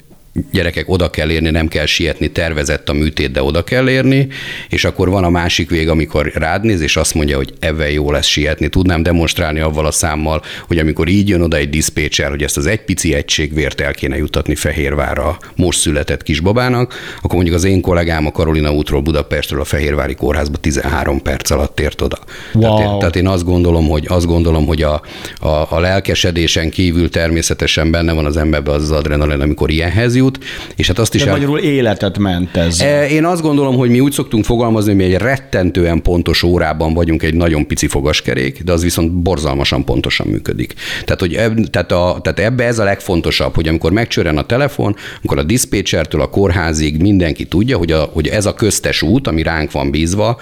gyerekek, 0.52 0.88
oda 0.88 1.10
kell 1.10 1.30
érni, 1.30 1.50
nem 1.50 1.68
kell 1.68 1.86
sietni, 1.86 2.30
tervezett 2.30 2.88
a 2.88 2.92
műtét, 2.92 3.30
de 3.30 3.42
oda 3.42 3.64
kell 3.64 3.88
érni, 3.88 4.28
és 4.68 4.84
akkor 4.84 5.08
van 5.08 5.24
a 5.24 5.30
másik 5.30 5.70
vég, 5.70 5.88
amikor 5.88 6.30
rád 6.34 6.64
néz, 6.64 6.80
és 6.80 6.96
azt 6.96 7.14
mondja, 7.14 7.36
hogy 7.36 7.52
ebben 7.58 7.90
jó 7.90 8.10
lesz 8.10 8.26
sietni. 8.26 8.68
Tudnám 8.68 9.02
demonstrálni 9.02 9.60
avval 9.60 9.86
a 9.86 9.90
számmal, 9.90 10.42
hogy 10.66 10.78
amikor 10.78 11.08
így 11.08 11.28
jön 11.28 11.40
oda 11.40 11.56
egy 11.56 11.70
diszpécser, 11.70 12.30
hogy 12.30 12.42
ezt 12.42 12.56
az 12.56 12.66
egy 12.66 12.84
pici 12.84 13.14
egység 13.14 13.54
vért 13.54 13.80
el 13.80 13.92
kéne 13.92 14.16
jutatni 14.16 14.54
Fehérvárra 14.54 15.36
most 15.56 15.78
született 15.78 16.22
kisbabának, 16.22 16.94
akkor 17.16 17.34
mondjuk 17.34 17.56
az 17.56 17.64
én 17.64 17.80
kollégám 17.80 18.26
a 18.26 18.30
Karolina 18.30 18.72
útról 18.72 19.00
Budapestről 19.00 19.60
a 19.60 19.64
Fehérvári 19.64 20.14
kórházba 20.14 20.56
13 20.56 21.22
perc 21.22 21.50
alatt 21.50 21.80
ért 21.80 22.00
oda. 22.00 22.18
Wow. 22.52 22.62
Tehát, 22.62 22.92
én, 22.92 22.98
tehát 22.98 23.16
én 23.16 23.26
azt 23.26 23.44
gondolom, 23.44 23.88
hogy 23.88 24.04
azt 24.08 24.26
gondolom, 24.26 24.66
hogy 24.66 24.82
a, 24.82 25.02
a, 25.38 25.48
a 25.48 25.78
lelkesedésen 25.78 26.70
kívül 26.70 27.10
természetesen 27.10 27.90
benne 27.90 28.12
van 28.12 28.24
az 28.24 28.36
emberben 28.36 28.74
az, 28.74 28.82
az 28.82 28.90
adrenalin, 28.90 29.40
amikor 29.40 29.70
ilyenhez 29.70 30.16
jut, 30.16 30.23
jut, 30.24 30.38
és 30.76 30.86
hát 30.86 30.98
azt 30.98 31.14
is... 31.14 31.20
De 31.20 31.26
el... 31.26 31.32
magyarul 31.32 31.58
életet 31.58 32.18
ment 32.18 32.56
ez. 32.56 32.80
E, 32.80 33.08
én 33.08 33.24
azt 33.24 33.42
gondolom, 33.42 33.76
hogy 33.76 33.90
mi 33.90 34.00
úgy 34.00 34.12
szoktunk 34.12 34.44
fogalmazni, 34.44 34.88
hogy 34.88 34.98
mi 34.98 35.04
egy 35.04 35.20
rettentően 35.20 36.02
pontos 36.02 36.42
órában 36.42 36.94
vagyunk 36.94 37.22
egy 37.22 37.34
nagyon 37.34 37.66
pici 37.66 37.86
fogaskerék, 37.86 38.62
de 38.62 38.72
az 38.72 38.82
viszont 38.82 39.12
borzalmasan 39.12 39.84
pontosan 39.84 40.26
működik. 40.26 40.74
Tehát, 41.04 41.20
hogy 41.20 41.34
eb, 41.34 41.70
tehát, 41.70 41.92
a, 41.92 42.18
tehát 42.22 42.38
ebbe 42.38 42.64
ez 42.64 42.78
a 42.78 42.84
legfontosabb, 42.84 43.54
hogy 43.54 43.68
amikor 43.68 43.92
megcsörren 43.92 44.38
a 44.38 44.46
telefon, 44.46 44.96
akkor 45.22 45.38
a 45.38 45.42
diszpécsertől 45.42 46.20
a 46.20 46.30
kórházig 46.30 47.00
mindenki 47.00 47.44
tudja, 47.44 47.78
hogy, 47.78 47.92
a, 47.92 48.10
hogy 48.12 48.26
ez 48.26 48.46
a 48.46 48.54
köztes 48.54 49.02
út, 49.02 49.26
ami 49.26 49.42
ránk 49.42 49.72
van 49.72 49.90
bízva, 49.90 50.40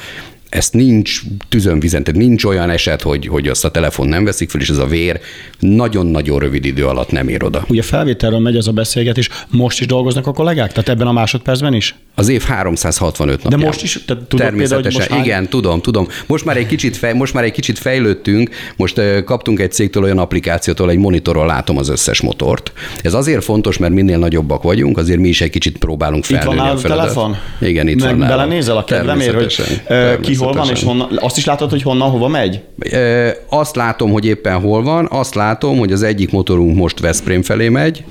ezt 0.53 0.73
nincs 0.73 1.21
tüzön 1.49 1.81
vizen, 1.81 2.05
tehát 2.05 2.21
nincs 2.21 2.45
olyan 2.45 2.71
eset, 2.71 3.03
hogy, 3.03 3.27
hogy 3.27 3.49
azt 3.49 3.65
a 3.65 3.71
telefon 3.71 4.09
nem 4.09 4.25
veszik 4.25 4.51
fel, 4.51 4.61
és 4.61 4.69
ez 4.69 4.79
a 4.79 4.87
vér 4.87 5.21
nagyon-nagyon 5.59 6.39
rövid 6.39 6.65
idő 6.65 6.87
alatt 6.87 7.11
nem 7.11 7.29
ér 7.29 7.45
oda. 7.45 7.65
Ugye 7.69 7.83
felvételről 7.83 8.39
megy 8.39 8.57
ez 8.57 8.67
a 8.67 8.73
beszélgetés, 8.73 9.29
most 9.49 9.81
is 9.81 9.87
dolgoznak 9.87 10.27
a 10.27 10.33
kollégák? 10.33 10.73
Tehát 10.73 10.89
ebben 10.89 11.07
a 11.07 11.13
másodpercben 11.13 11.75
is? 11.75 11.95
Az 12.15 12.29
év 12.29 12.43
365 12.43 13.43
napján. 13.43 13.61
De 13.61 13.67
most 13.67 13.83
is? 13.83 14.05
Tehát 14.07 14.23
tudod 14.23 14.47
Természetesen, 14.47 14.83
például, 14.83 15.17
most 15.17 15.27
igen, 15.27 15.39
hány... 15.39 15.49
tudom, 15.49 15.81
tudom. 15.81 16.09
Most 16.27 16.45
már, 16.45 16.57
egy 16.57 16.67
kicsit 16.67 16.97
fej, 16.97 17.13
most 17.13 17.35
már 17.35 17.45
egy 17.45 17.53
kicsit 17.53 17.79
fejlődtünk, 17.79 18.51
most 18.77 18.99
uh, 18.99 19.23
kaptunk 19.25 19.61
egy 19.61 19.73
cégtől 19.73 20.03
olyan 20.03 20.19
applikációtól, 20.19 20.91
egy 20.91 20.99
monitoron 20.99 21.47
látom 21.47 21.79
az 21.79 21.89
összes 21.89 22.21
motort. 22.21 22.73
Ez 23.03 23.15
azért 23.15 23.45
fontos, 23.45 23.79
mert 23.79 23.93
minél 23.93 24.19
nagyobbak 24.19 24.63
vagyunk, 24.63 24.99
azért 24.99 25.19
mi 25.19 25.29
is 25.29 25.41
egy 25.41 25.51
kicsit 25.51 25.79
próbálunk 25.79 26.25
felnőni 26.25 26.55
itt 26.55 26.61
van 26.61 26.77
a 26.77 26.81
telefon? 26.81 27.37
Igen, 27.61 27.89
itt 27.89 28.01
Meg 28.01 28.19
van 28.19 28.29
belenézel 28.29 28.77
a 28.77 28.85
kedvemért, 28.85 29.35
hogy 29.35 29.81
ki 30.21 30.35
hol 30.45 30.53
van, 30.53 30.69
és 30.71 30.83
honnan, 30.83 31.19
azt 31.21 31.37
is 31.37 31.45
látod, 31.45 31.71
hogy 31.71 31.83
honnan, 31.83 32.11
hova 32.11 32.29
megy? 32.29 32.61
E, 32.91 33.37
azt 33.49 33.77
látom, 33.77 34.11
hogy 34.11 34.27
éppen 34.27 34.61
hol 34.61 34.83
van, 34.83 35.09
azt 35.11 35.35
látom, 35.35 35.79
hogy 35.79 35.93
az 35.93 36.03
egyik 36.03 36.31
motorunk 36.31 36.77
most 36.77 37.01
Veszprém 37.01 37.43
felé 37.43 37.69
megy, 37.69 38.05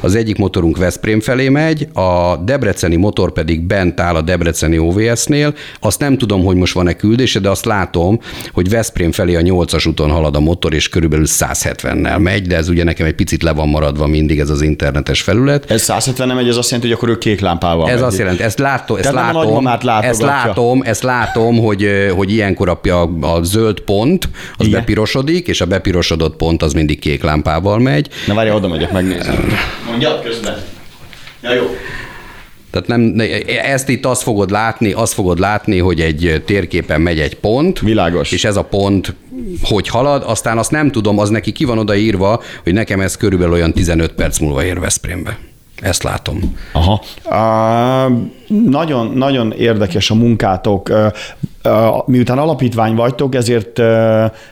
az 0.00 0.14
egyik 0.14 0.36
motorunk 0.38 0.76
Veszprém 0.76 1.20
felé 1.20 1.48
megy, 1.48 1.88
a 1.92 2.36
debreceni 2.36 2.96
motor 2.96 3.32
pedig 3.32 3.60
bent 3.60 4.00
áll 4.00 4.14
a 4.14 4.22
debreceni 4.22 4.78
OVS-nél, 4.78 5.54
azt 5.80 6.00
nem 6.00 6.18
tudom, 6.18 6.44
hogy 6.44 6.56
most 6.56 6.74
van-e 6.74 6.92
küldése, 6.92 7.38
de 7.38 7.50
azt 7.50 7.64
látom, 7.64 8.18
hogy 8.52 8.70
Veszprém 8.70 9.12
felé 9.12 9.34
a 9.34 9.40
8-as 9.40 9.88
úton 9.88 10.10
halad 10.10 10.36
a 10.36 10.40
motor, 10.40 10.74
és 10.74 10.88
körülbelül 10.88 11.26
170-nel 11.28 12.18
megy, 12.18 12.46
de 12.46 12.56
ez 12.56 12.68
ugye 12.68 12.84
nekem 12.84 13.06
egy 13.06 13.14
picit 13.14 13.42
le 13.42 13.52
van 13.52 13.68
maradva 13.68 14.06
mindig 14.06 14.38
ez 14.38 14.50
az 14.50 14.62
internetes 14.62 15.22
felület. 15.22 15.70
Ez 15.70 15.82
170 15.82 16.26
nem 16.26 16.36
megy, 16.36 16.48
ez 16.48 16.56
azt 16.56 16.70
jelenti, 16.70 16.92
hogy 16.92 16.98
akkor 17.02 17.16
ő 17.16 17.18
kék 17.18 17.40
lámpával 17.40 17.88
Ez 17.88 17.94
megy. 17.94 18.04
azt 18.08 18.18
jelenti, 18.18 18.42
ezt, 18.42 18.58
látó, 18.58 18.96
ezt 18.96 19.12
látom, 19.12 19.66
ezt 20.00 20.20
látom, 20.20 20.82
ezt 20.82 21.02
látom, 21.02 21.58
hogy, 21.58 21.73
hogy 22.14 22.32
ilyenkor 22.32 22.68
a, 22.68 22.88
a, 22.88 23.08
a 23.20 23.42
zöld 23.42 23.80
pont, 23.80 24.28
az 24.56 24.66
Igen. 24.66 24.80
bepirosodik, 24.80 25.48
és 25.48 25.60
a 25.60 25.66
bepirosodott 25.66 26.36
pont 26.36 26.62
az 26.62 26.72
mindig 26.72 26.98
kék 26.98 27.22
lámpával 27.22 27.78
megy. 27.78 28.08
Na 28.26 28.34
várj, 28.34 28.50
oda 28.50 28.68
megyek, 28.68 28.92
megnézem. 28.92 29.48
Mondjad 29.90 30.22
közben. 30.22 30.62
Ja, 31.42 31.54
jó. 31.54 31.64
Tehát 32.70 32.88
nem, 32.88 33.14
ezt 33.62 33.88
itt 33.88 34.04
azt 34.04 34.22
fogod 34.22 34.50
látni, 34.50 34.92
azt 34.92 35.12
fogod 35.12 35.38
látni, 35.38 35.78
hogy 35.78 36.00
egy 36.00 36.42
térképen 36.46 37.00
megy 37.00 37.20
egy 37.20 37.36
pont. 37.36 37.80
Világos. 37.80 38.32
És 38.32 38.44
ez 38.44 38.56
a 38.56 38.62
pont, 38.62 39.14
hogy 39.62 39.88
halad, 39.88 40.22
aztán 40.26 40.58
azt 40.58 40.70
nem 40.70 40.90
tudom, 40.90 41.18
az 41.18 41.28
neki 41.28 41.52
ki 41.52 41.64
van 41.64 41.78
odaírva, 41.78 42.42
hogy 42.62 42.72
nekem 42.72 43.00
ez 43.00 43.16
körülbelül 43.16 43.52
olyan 43.52 43.72
15 43.72 44.12
perc 44.12 44.38
múlva 44.38 44.64
ér 44.64 44.80
Veszprémbe. 44.80 45.38
Ezt 45.80 46.02
látom. 46.02 46.56
Aha. 46.72 47.02
Uh, 47.24 48.12
nagyon, 48.64 49.06
nagyon 49.06 49.52
érdekes 49.52 50.10
a 50.10 50.14
munkátok. 50.14 50.90
Miután 52.06 52.38
alapítvány 52.38 52.94
vagytok, 52.94 53.34
ezért 53.34 53.78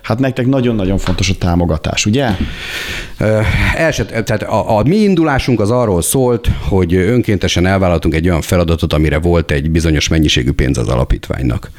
hát 0.02 0.19
nektek 0.19 0.47
nagyon-nagyon 0.47 0.99
fontos 0.99 1.31
a 1.31 1.35
támogatás, 1.38 2.07
ugye? 2.07 2.28
Eset, 3.76 4.25
tehát 4.25 4.42
a, 4.42 4.78
a 4.78 4.83
mi 4.83 4.97
indulásunk 4.97 5.61
az 5.61 5.71
arról 5.71 6.02
szólt, 6.02 6.49
hogy 6.69 6.95
önkéntesen 6.95 7.66
elvállaltunk 7.66 8.14
egy 8.14 8.28
olyan 8.28 8.40
feladatot, 8.40 8.92
amire 8.92 9.19
volt 9.19 9.50
egy 9.50 9.71
bizonyos 9.71 10.09
mennyiségű 10.09 10.52
pénz 10.52 10.78
az 10.78 10.88
alapítványnak. 10.88 11.71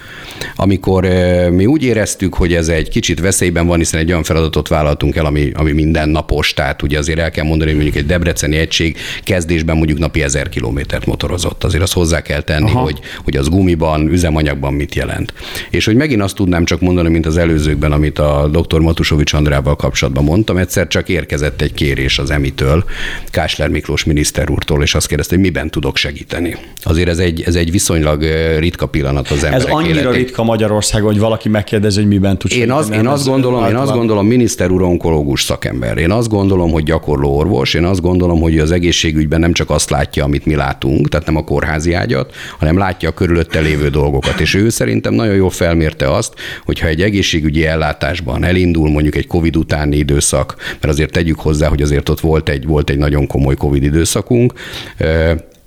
Amikor 0.56 1.08
mi 1.52 1.66
úgy 1.66 1.84
éreztük, 1.84 2.34
hogy 2.34 2.54
ez 2.54 2.68
egy 2.68 2.90
kicsit 2.90 3.20
veszélyben 3.20 3.68
van, 3.68 3.78
hiszen 3.78 4.00
egy 4.00 4.10
olyan 4.10 4.24
feladatot 4.24 4.68
vállaltunk 4.68 5.16
el, 5.16 5.26
ami, 5.26 5.52
ami 5.54 5.72
mindennapos, 5.72 6.54
tehát 6.54 6.82
ugye 6.82 6.98
azért 6.98 7.20
el 7.20 7.32
kell 7.32 7.46
mondani, 7.46 7.70
hogy 7.70 7.80
mondjuk 7.80 8.04
egy 8.04 8.10
debreceni 8.10 8.58
egység 8.58 8.98
kezdésben 9.24 9.78
mondjuk 9.78 10.00
napi 10.00 10.24
ezer 10.24 10.50
kilométert 10.50 11.06
motorozott. 11.06 11.64
Azért 11.64 11.84
azt 11.84 11.94
hozzá 11.94 12.22
kell 12.22 12.42
tenni, 12.42 12.72
hogy, 12.72 13.00
hogy 13.24 13.38
az 13.38 13.50
gumiban, 13.50 14.08
üzemanyagban 14.08 14.74
mit 14.74 14.96
jelent. 14.96 15.23
És 15.70 15.86
hogy 15.86 15.96
megint 15.96 16.22
azt 16.22 16.36
tudnám 16.36 16.66
csak 16.66 16.82
mondani, 16.82 17.10
mint 17.10 17.26
az 17.26 17.38
előzőkben, 17.38 17.92
amit 17.92 18.20
a 18.20 18.50
dr. 18.52 18.80
Matusovics 18.80 19.34
Andrával 19.34 19.76
kapcsolatban 19.76 20.24
mondtam, 20.24 20.58
egyszer 20.58 20.88
csak 20.88 21.10
érkezett 21.10 21.62
egy 21.62 21.74
kérés 21.74 22.20
az 22.20 22.32
emitől, 22.32 22.84
Kásler 23.30 23.70
Miklós 23.70 24.04
miniszter 24.04 24.50
úrtól, 24.50 24.84
és 24.84 24.96
azt 24.96 25.08
kérdezte, 25.08 25.36
hogy 25.36 25.44
miben 25.44 25.70
tudok 25.70 25.98
segíteni. 25.98 26.58
Azért 26.84 27.10
ez 27.10 27.18
egy, 27.18 27.42
ez 27.46 27.56
egy 27.56 27.72
viszonylag 27.72 28.24
ritka 28.60 28.86
pillanat 28.86 29.30
az 29.30 29.44
emberek 29.44 29.68
Ez 29.68 29.74
annyira 29.74 30.00
életén. 30.00 30.12
ritka 30.24 30.44
Magyarországon, 30.44 31.12
hogy 31.12 31.20
valaki 31.20 31.50
megkérdezi, 31.50 32.00
hogy 32.00 32.08
miben 32.08 32.38
tud 32.38 32.52
segíteni. 32.52 32.72
Én, 32.72 32.78
az, 32.78 32.90
én 32.90 33.08
azt 33.08 33.26
gondolom, 33.28 33.66
én 33.66 33.76
azt 33.76 33.92
gondolom, 33.92 34.28
miniszter 34.28 34.72
úr 34.72 34.82
onkológus 34.82 35.44
szakember. 35.44 35.98
Én 35.98 36.12
azt 36.12 36.30
gondolom, 36.30 36.72
hogy 36.72 36.84
gyakorló 36.84 37.38
orvos. 37.38 37.74
Én 37.74 37.84
azt 37.84 38.02
gondolom, 38.02 38.42
hogy 38.42 38.60
az 38.60 38.72
egészségügyben 38.72 39.40
nem 39.40 39.54
csak 39.54 39.70
azt 39.70 39.90
látja, 39.90 40.24
amit 40.24 40.46
mi 40.46 40.56
látunk, 40.56 41.10
tehát 41.10 41.26
nem 41.26 41.36
a 41.36 41.44
kórházi 41.44 41.94
ágyat, 41.94 42.34
hanem 42.60 42.78
látja 42.78 43.10
a 43.10 43.12
körülötte 43.12 43.60
lévő 43.60 43.90
dolgokat. 43.90 44.40
És 44.40 44.54
ő 44.54 44.70
szerintem 44.70 45.13
nagyon 45.14 45.36
jól 45.36 45.50
felmérte 45.50 46.12
azt, 46.12 46.34
hogyha 46.66 46.88
egy 46.88 47.02
egészségügyi 47.02 47.66
ellátásban 47.66 48.44
elindul 48.44 48.90
mondjuk 48.90 49.16
egy 49.16 49.28
COVID 49.28 49.56
utáni 49.56 49.98
időszak, 49.98 50.56
mert 50.58 50.94
azért 50.94 51.12
tegyük 51.12 51.40
hozzá, 51.40 51.68
hogy 51.68 51.82
azért 51.82 52.10
ott 52.10 52.20
volt 52.20 52.50
egy, 52.50 52.66
volt 52.66 52.90
egy 52.90 52.98
nagyon 52.98 53.28
komoly 53.28 53.56
COVID 53.56 53.84
időszakunk, 53.84 54.54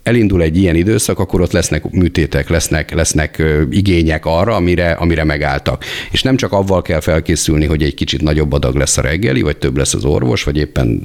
elindul 0.07 0.43
egy 0.43 0.57
ilyen 0.57 0.75
időszak, 0.75 1.19
akkor 1.19 1.41
ott 1.41 1.53
lesznek 1.53 1.91
műtétek, 1.91 2.49
lesznek, 2.49 2.95
lesznek 2.95 3.43
igények 3.71 4.27
arra, 4.27 4.55
amire, 4.55 4.91
amire 4.91 5.25
megálltak. 5.25 5.85
És 6.11 6.23
nem 6.23 6.37
csak 6.37 6.53
avval 6.53 6.83
kell 6.83 7.01
felkészülni, 7.01 7.65
hogy 7.65 7.83
egy 7.83 7.95
kicsit 7.95 8.23
nagyobb 8.23 8.53
adag 8.53 8.75
lesz 8.75 8.99
a 8.99 9.03
reggeli, 9.03 9.43
vagy 9.43 9.57
több 9.57 9.77
lesz 9.77 9.95
az 9.95 10.05
orvos, 10.05 10.43
vagy 10.43 10.57
éppen 10.57 11.03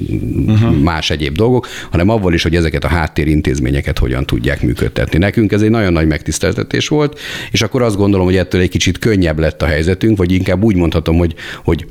uh-huh. 0.48 0.78
más 0.78 1.10
egyéb 1.10 1.36
dolgok, 1.36 1.68
hanem 1.92 2.10
avval 2.10 2.34
is, 2.34 2.44
hogy 2.44 2.56
ezeket 2.56 2.84
a 2.84 2.88
háttérintézményeket 2.88 4.00
hogyan 4.00 4.26
tudják 4.26 4.62
működtetni. 4.62 5.18
Nekünk 5.18 5.52
ez 5.52 5.62
egy 5.62 5.70
nagyon 5.70 5.94
nagy 5.94 6.08
megtiszteltetés 6.08 6.88
volt, 6.88 7.20
és 7.52 7.62
akkor 7.62 7.82
azt 7.82 7.98
gondolom, 7.98 8.26
hogy 8.26 8.38
ettől 8.38 8.62
egy 8.62 8.70
kicsit 8.70 9.00
könnyebb 9.00 9.40
lett 9.40 9.62
a 9.62 9.66
helyzetünk, 9.66 10.18
vagy 10.18 10.32
inkább 10.32 10.64
úgy 10.64 10.76
mondhatom, 10.76 11.18
hogy, 11.18 11.36
hogy 11.64 11.86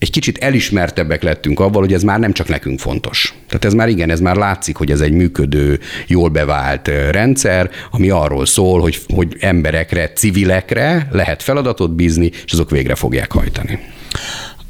egy 0.00 0.10
kicsit 0.10 0.38
elismertebbek 0.38 1.22
lettünk 1.22 1.60
avval, 1.60 1.82
hogy 1.82 1.92
ez 1.92 2.02
már 2.02 2.18
nem 2.18 2.32
csak 2.32 2.48
nekünk 2.48 2.78
fontos. 2.78 3.34
Tehát 3.48 3.64
ez 3.64 3.72
már 3.72 3.88
igen, 3.88 4.10
ez 4.10 4.20
már 4.20 4.36
látszik, 4.36 4.76
hogy 4.76 4.90
ez 4.90 5.00
egy 5.00 5.12
működő, 5.12 5.80
jól 6.06 6.28
bevált 6.28 6.90
rendszer, 7.10 7.70
ami 7.90 8.10
arról 8.10 8.46
szól, 8.46 8.80
hogy, 8.80 8.98
hogy 9.14 9.36
emberekre, 9.40 10.08
civilekre 10.12 11.08
lehet 11.12 11.42
feladatot 11.42 11.94
bízni, 11.94 12.30
és 12.44 12.52
azok 12.52 12.70
végre 12.70 12.94
fogják 12.94 13.32
hajtani. 13.32 13.78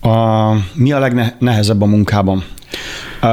A, 0.00 0.52
mi 0.74 0.92
a 0.92 0.98
legnehezebb 0.98 1.82
a 1.82 1.86
munkában? 1.86 2.44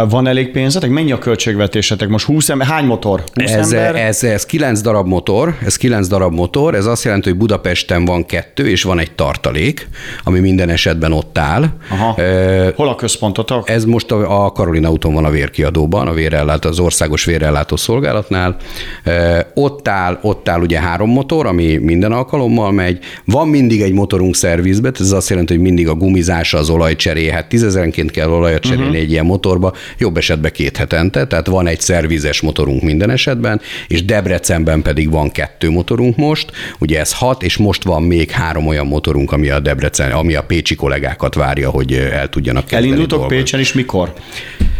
Van 0.09 0.27
elég 0.27 0.51
pénzetek? 0.51 0.89
Mennyi 0.89 1.11
a 1.11 1.17
költségvetésetek? 1.17 2.09
Most 2.09 2.25
20 2.25 2.49
ember, 2.49 2.67
hány 2.67 2.85
motor? 2.85 3.23
20 3.33 3.51
ez, 3.51 3.71
ember? 3.71 3.95
Ez, 3.95 4.23
ez 4.23 4.45
9 4.45 4.81
darab 4.81 5.07
motor, 5.07 5.57
ez 5.65 5.75
9 5.77 6.07
darab 6.07 6.33
motor, 6.33 6.75
ez 6.75 6.85
azt 6.85 7.03
jelenti, 7.03 7.29
hogy 7.29 7.37
Budapesten 7.37 8.05
van 8.05 8.25
kettő, 8.25 8.69
és 8.69 8.83
van 8.83 8.99
egy 8.99 9.11
tartalék, 9.11 9.87
ami 10.23 10.39
minden 10.39 10.69
esetben 10.69 11.11
ott 11.11 11.37
áll. 11.37 11.65
Aha. 11.89 12.21
E, 12.21 12.71
Hol 12.75 12.87
a 12.87 12.95
központotok? 12.95 13.69
Ez 13.69 13.85
most 13.85 14.11
a, 14.11 14.45
a 14.45 14.51
Karolina 14.51 14.91
úton 14.91 15.13
van 15.13 15.25
a 15.25 15.29
vérkiadóban, 15.29 16.07
a 16.07 16.13
vérellátó, 16.13 16.69
az 16.69 16.79
országos 16.79 17.25
vérellátó 17.25 17.75
szolgálatnál. 17.75 18.55
E, 19.03 19.47
ott 19.53 19.87
áll, 19.87 20.19
ott 20.21 20.49
áll 20.49 20.61
ugye 20.61 20.79
három 20.79 21.09
motor, 21.09 21.45
ami 21.45 21.77
minden 21.77 22.11
alkalommal 22.11 22.71
megy. 22.71 22.99
Van 23.25 23.47
mindig 23.47 23.81
egy 23.81 23.93
motorunk 23.93 24.35
szervizbe, 24.35 24.91
ez 24.99 25.11
azt 25.11 25.29
jelenti, 25.29 25.53
hogy 25.53 25.63
mindig 25.63 25.87
a 25.87 25.95
gumizása, 25.95 26.57
az 26.57 26.69
olajcseré, 26.69 27.29
hát 27.29 27.49
tízezerenként 27.49 28.11
kell 28.11 28.29
olajat 28.29 28.61
cserélni 28.61 28.85
uh-huh. 28.85 29.01
egy 29.01 29.11
ilyen 29.11 29.25
motorba, 29.47 29.73
jobb 29.97 30.17
esetben 30.17 30.51
két 30.51 30.77
hetente, 30.77 31.27
tehát 31.27 31.47
van 31.47 31.67
egy 31.67 31.81
szervizes 31.81 32.41
motorunk 32.41 32.81
minden 32.81 33.09
esetben, 33.09 33.61
és 33.87 34.05
Debrecenben 34.05 34.81
pedig 34.81 35.09
van 35.09 35.31
kettő 35.31 35.69
motorunk 35.69 36.15
most, 36.15 36.51
ugye 36.79 36.99
ez 36.99 37.13
hat, 37.13 37.43
és 37.43 37.57
most 37.57 37.83
van 37.83 38.03
még 38.03 38.31
három 38.31 38.67
olyan 38.67 38.87
motorunk, 38.87 39.31
ami 39.31 39.49
a 39.49 39.59
Debrecen, 39.59 40.11
ami 40.11 40.35
a 40.35 40.43
pécsi 40.43 40.75
kollégákat 40.75 41.35
várja, 41.35 41.69
hogy 41.69 41.93
el 41.93 42.29
tudjanak 42.29 42.65
kezdeni 42.65 42.93
Elindultok. 42.93 43.27
Pécsen 43.27 43.59
is 43.59 43.73
mikor? 43.73 44.13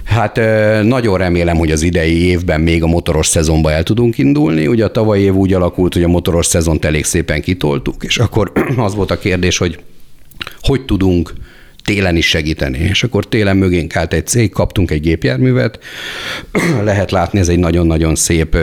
Hát 0.04 0.36
nagyon 0.84 1.18
remélem, 1.18 1.58
hogy 1.58 1.72
az 1.72 1.82
idei 1.82 2.26
évben 2.26 2.62
még 2.62 2.84
a 2.84 2.88
motoros 2.88 3.28
szezonba 3.28 3.72
el 3.72 3.84
tudunk 3.84 4.18
indulni. 4.18 4.68
Ugye 4.68 4.86
a 4.86 4.92
tavalyi 4.92 5.24
év 5.24 5.34
úgy 5.34 5.54
alakult, 5.54 5.94
hogy 5.94 6.04
a 6.04 6.08
motoros 6.08 6.46
szezont 6.46 6.86
elég 6.86 7.04
szépen 7.04 7.42
kitoltuk, 7.42 8.04
és 8.04 8.18
akkor 8.18 8.52
az 8.78 8.96
volt 8.96 9.12
a 9.12 9.18
kérdés, 9.18 9.58
hogy 9.58 9.80
hogy 10.62 10.86
tudunk 10.86 11.34
télen 11.88 12.15
is 12.15 12.27
segíteni. 12.27 12.77
És 12.77 13.03
akkor 13.03 13.27
télen 13.27 13.58
mögénk 13.58 13.96
állt 13.96 14.13
egy 14.13 14.27
cég, 14.27 14.51
kaptunk 14.51 14.91
egy 14.91 15.01
gépjárművet, 15.01 15.79
lehet 16.84 17.12
látni, 17.12 17.39
ez 17.39 17.48
egy 17.48 17.60
nagyon-nagyon 17.60 18.15
szép 18.15 18.58